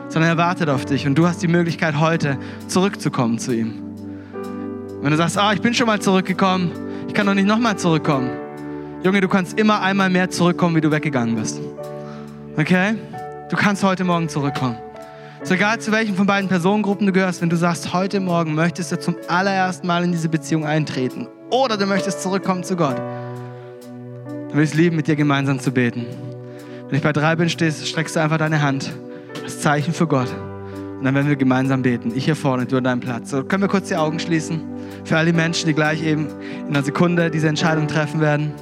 [0.09, 1.07] sondern er wartet auf dich.
[1.07, 2.39] Und du hast die Möglichkeit, heute
[2.69, 3.82] zurückzukommen zu ihm.
[5.03, 6.71] Wenn du sagst, ah, ich bin schon mal zurückgekommen,
[7.09, 8.31] ich kann doch nicht nochmal zurückkommen.
[9.03, 11.61] Junge, du kannst immer einmal mehr zurückkommen, wie du weggegangen bist.
[12.57, 12.95] Okay?
[13.51, 14.79] Du kannst heute Morgen zurückkommen.
[15.43, 18.93] So egal zu welchen von beiden Personengruppen du gehörst, wenn du sagst, heute Morgen möchtest
[18.93, 24.55] du zum allerersten Mal in diese Beziehung eintreten oder du möchtest zurückkommen zu Gott, dann
[24.55, 26.07] will ich es lieben, mit dir gemeinsam zu beten.
[26.87, 28.93] Wenn ich bei drei bin, stehst, streckst du einfach deine Hand
[29.43, 30.33] als Zeichen für Gott.
[30.99, 32.13] Und dann werden wir gemeinsam beten.
[32.15, 33.31] Ich hier vorne, du an deinem Platz.
[33.31, 34.72] So können wir kurz die Augen schließen.
[35.05, 36.29] Für all die Menschen, die gleich eben
[36.61, 38.53] in einer Sekunde diese Entscheidung treffen werden.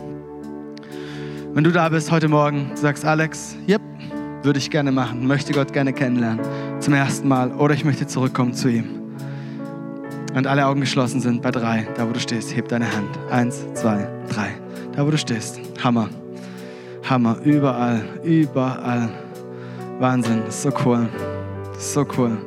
[1.52, 3.82] Wenn du da bist heute Morgen, sagst Alex, yep,
[4.42, 6.40] würde ich gerne machen, möchte Gott gerne kennenlernen,
[6.80, 9.00] zum ersten Mal, oder ich möchte zurückkommen zu ihm.
[10.34, 13.18] Und alle Augen geschlossen sind bei drei, da wo du stehst, heb deine Hand.
[13.30, 14.50] Eins, zwei, drei.
[14.92, 15.60] Da wo du stehst.
[15.82, 16.08] Hammer.
[17.08, 17.36] Hammer.
[17.44, 19.10] Überall, überall.
[19.98, 20.42] Wahnsinn.
[20.46, 21.08] Das ist so cool.
[21.74, 22.38] Das ist so cool.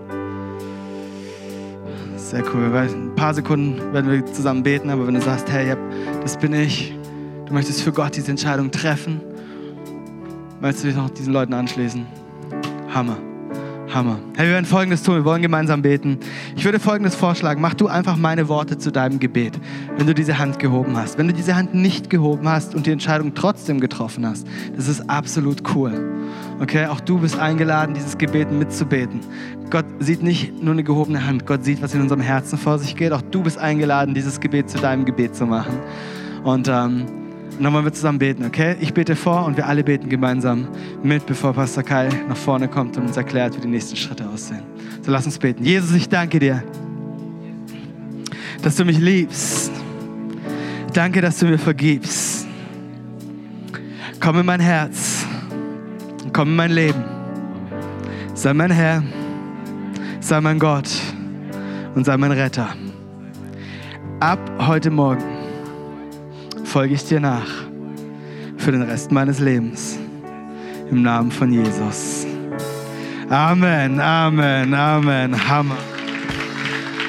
[2.34, 2.76] Sehr cool.
[2.76, 5.76] Ein paar Sekunden werden wir zusammen beten, aber wenn du sagst, hey,
[6.22, 6.94] das bin ich,
[7.46, 9.22] du möchtest für Gott diese Entscheidung treffen,
[10.64, 12.06] Möchtest du dich noch diesen Leuten anschließen?
[12.94, 13.18] Hammer.
[13.94, 14.18] Hammer.
[14.38, 15.16] Hey, wir werden Folgendes tun.
[15.16, 16.20] Wir wollen gemeinsam beten.
[16.56, 17.60] Ich würde Folgendes vorschlagen.
[17.60, 19.60] Mach du einfach meine Worte zu deinem Gebet,
[19.98, 21.18] wenn du diese Hand gehoben hast.
[21.18, 25.10] Wenn du diese Hand nicht gehoben hast und die Entscheidung trotzdem getroffen hast, das ist
[25.10, 25.92] absolut cool.
[26.60, 29.20] Okay, auch du bist eingeladen, dieses Gebet mitzubeten.
[29.70, 32.96] Gott sieht nicht nur eine gehobene Hand, Gott sieht, was in unserem Herzen vor sich
[32.96, 33.12] geht.
[33.12, 35.80] Auch du bist eingeladen, dieses Gebet zu deinem Gebet zu machen.
[36.44, 37.06] Und ähm,
[37.60, 38.76] dann wollen wir zusammen beten, okay?
[38.80, 40.68] Ich bete vor und wir alle beten gemeinsam
[41.04, 44.64] mit, bevor Pastor Kai nach vorne kommt und uns erklärt, wie die nächsten Schritte aussehen.
[45.02, 45.64] So lass uns beten.
[45.64, 46.64] Jesus, ich danke dir,
[48.62, 49.72] dass du mich liebst.
[50.94, 52.48] Danke, dass du mir vergibst.
[54.20, 55.23] Komm in mein Herz.
[56.34, 57.04] Komm in mein Leben.
[58.34, 59.04] Sei mein Herr.
[60.20, 60.90] Sei mein Gott.
[61.94, 62.70] Und sei mein Retter.
[64.20, 65.24] Ab heute Morgen
[66.64, 67.46] folge ich dir nach
[68.58, 70.00] für den Rest meines Lebens.
[70.90, 72.26] Im Namen von Jesus.
[73.30, 75.48] Amen, Amen, Amen.
[75.48, 75.78] Hammer.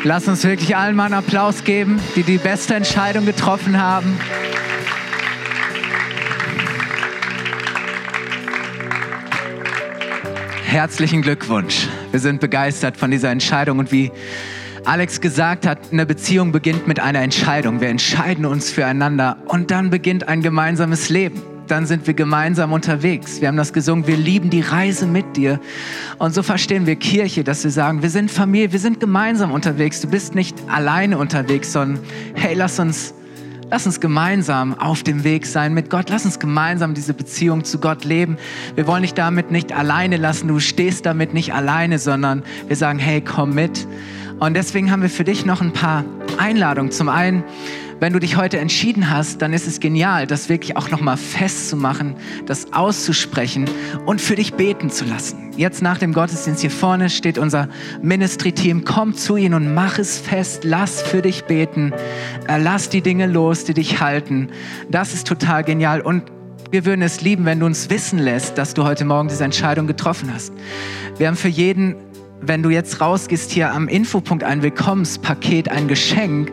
[0.03, 4.19] Lass uns wirklich allen mal einen Applaus geben, die die beste Entscheidung getroffen haben.
[10.75, 11.87] Herzlichen Glückwunsch.
[12.11, 14.11] Wir sind begeistert von dieser Entscheidung und wie
[14.85, 17.81] Alex gesagt hat, eine Beziehung beginnt mit einer Entscheidung.
[17.81, 21.41] Wir entscheiden uns füreinander und dann beginnt ein gemeinsames Leben.
[21.69, 23.41] Dann sind wir gemeinsam unterwegs.
[23.41, 25.61] Wir haben das gesungen, wir lieben die Reise mit dir.
[26.19, 30.01] Und so verstehen wir Kirche, dass wir sagen, wir sind Familie, wir sind gemeinsam unterwegs.
[30.01, 32.03] Du bist nicht alleine unterwegs, sondern
[32.35, 33.15] hey, lass uns
[33.71, 36.11] Lass uns gemeinsam auf dem Weg sein mit Gott.
[36.11, 38.37] Lass uns gemeinsam diese Beziehung zu Gott leben.
[38.75, 40.49] Wir wollen dich damit nicht alleine lassen.
[40.49, 43.87] Du stehst damit nicht alleine, sondern wir sagen, hey, komm mit.
[44.39, 46.05] Und deswegen haben wir für dich noch ein paar
[46.39, 46.93] Einladungen.
[46.93, 47.43] Zum einen,
[48.01, 52.17] wenn du dich heute entschieden hast, dann ist es genial, das wirklich auch nochmal festzumachen,
[52.47, 53.69] das auszusprechen
[54.07, 55.53] und für dich beten zu lassen.
[55.57, 57.69] Jetzt nach dem Gottesdienst hier vorne steht unser
[58.03, 58.85] Ministry-Team.
[58.85, 60.65] Komm zu ihnen und mach es fest.
[60.65, 61.93] Lass für dich beten.
[62.49, 64.49] Äh, lass die Dinge los, die dich halten.
[64.91, 66.01] Das ist total genial.
[66.01, 66.25] Und
[66.71, 69.87] wir würden es lieben, wenn du uns wissen lässt, dass du heute Morgen diese Entscheidung
[69.87, 70.53] getroffen hast.
[71.19, 71.95] Wir haben für jeden
[72.47, 76.51] wenn du jetzt rausgehst, hier am Infopunkt ein Willkommenspaket, ein Geschenk.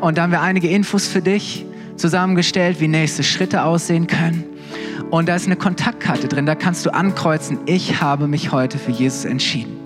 [0.00, 1.64] Und da haben wir einige Infos für dich
[1.96, 4.44] zusammengestellt, wie nächste Schritte aussehen können.
[5.10, 8.92] Und da ist eine Kontaktkarte drin, da kannst du ankreuzen, ich habe mich heute für
[8.92, 9.76] Jesus entschieden.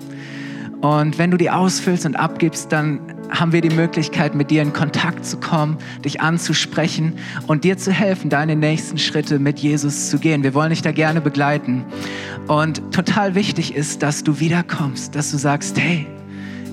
[0.81, 2.99] Und wenn du die ausfüllst und abgibst, dann
[3.29, 7.13] haben wir die Möglichkeit, mit dir in Kontakt zu kommen, dich anzusprechen
[7.47, 10.43] und dir zu helfen, deine nächsten Schritte mit Jesus zu gehen.
[10.43, 11.85] Wir wollen dich da gerne begleiten.
[12.47, 16.07] Und total wichtig ist, dass du wiederkommst, dass du sagst, hey,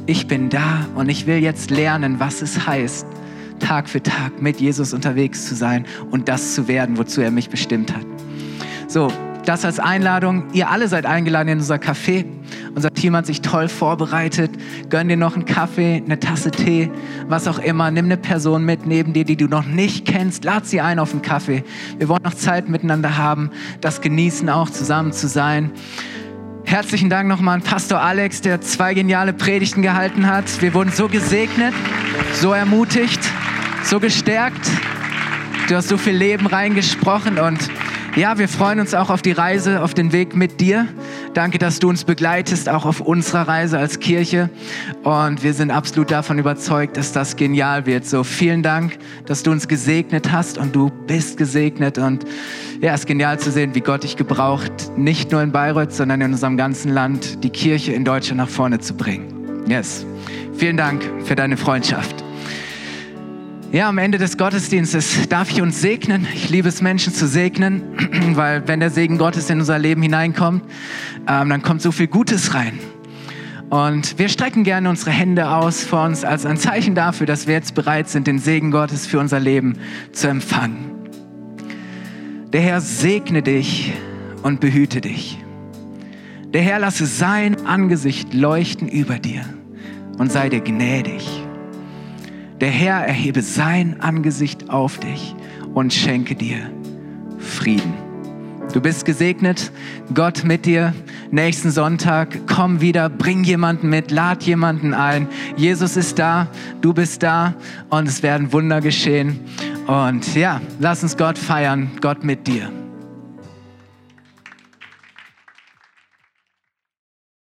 [0.07, 3.07] ich bin da und ich will jetzt lernen, was es heißt,
[3.61, 7.49] Tag für Tag mit Jesus unterwegs zu sein und das zu werden, wozu er mich
[7.49, 8.05] bestimmt hat.
[8.89, 9.11] So,
[9.45, 10.45] das als Einladung.
[10.53, 12.25] Ihr alle seid eingeladen in unser Café.
[12.75, 14.51] Unser Team hat sich toll vorbereitet.
[14.91, 16.91] Gönn dir noch einen Kaffee, eine Tasse Tee,
[17.29, 17.91] was auch immer.
[17.91, 20.45] Nimm eine Person mit neben dir, die du noch nicht kennst.
[20.45, 21.65] Lad sie ein auf einen Kaffee.
[21.99, 25.71] Wir wollen noch Zeit miteinander haben, das genießen auch, zusammen zu sein.
[26.65, 30.63] Herzlichen Dank nochmal an Pastor Alex, der zwei geniale Predigten gehalten hat.
[30.63, 31.75] Wir wurden so gesegnet,
[32.33, 33.21] so ermutigt,
[33.85, 34.71] so gestärkt.
[35.69, 37.59] Du hast so viel Leben reingesprochen und
[38.17, 40.87] ja, wir freuen uns auch auf die Reise, auf den Weg mit dir.
[41.35, 44.51] Danke, dass du uns begleitest, auch auf unserer Reise als Kirche.
[45.03, 48.07] Und wir sind absolut davon überzeugt, dass das genial wird.
[48.07, 51.99] So, vielen Dank, dass du uns gesegnet hast und du bist gesegnet.
[51.99, 52.25] Und
[52.81, 56.21] ja, es ist genial zu sehen, wie Gott dich gebraucht, nicht nur in Bayreuth, sondern
[56.21, 59.65] in unserem ganzen Land, die Kirche in Deutschland nach vorne zu bringen.
[59.69, 60.07] Yes.
[60.57, 62.24] Vielen Dank für deine Freundschaft.
[63.75, 66.29] Ja, am Ende des Gottesdienstes darf ich uns segnen.
[66.33, 67.83] Ich liebe es, Menschen zu segnen,
[68.35, 70.63] weil wenn der Segen Gottes in unser Leben hineinkommt,
[71.27, 72.79] ähm, dann kommt so viel Gutes rein.
[73.71, 77.55] Und wir strecken gerne unsere Hände aus vor uns als ein Zeichen dafür, dass wir
[77.55, 79.77] jetzt bereit sind, den Segen Gottes für unser Leben
[80.13, 80.93] zu empfangen.
[82.53, 83.93] Der Herr segne dich
[84.45, 85.43] und behüte dich.
[86.53, 89.45] Der Herr lasse sein Angesicht leuchten über dir
[90.17, 91.44] und sei dir gnädig.
[92.61, 95.35] Der Herr erhebe sein Angesicht auf dich
[95.75, 96.71] und schenke dir
[97.39, 97.95] Frieden.
[98.73, 99.71] Du bist gesegnet,
[100.15, 100.95] Gott mit dir.
[101.31, 105.29] Nächsten Sonntag komm wieder, bring jemanden mit, lad jemanden ein.
[105.57, 106.49] Jesus ist da,
[106.81, 107.55] du bist da
[107.91, 109.41] und es werden Wunder geschehen.
[109.87, 112.71] Und ja, lass uns Gott feiern, Gott mit dir.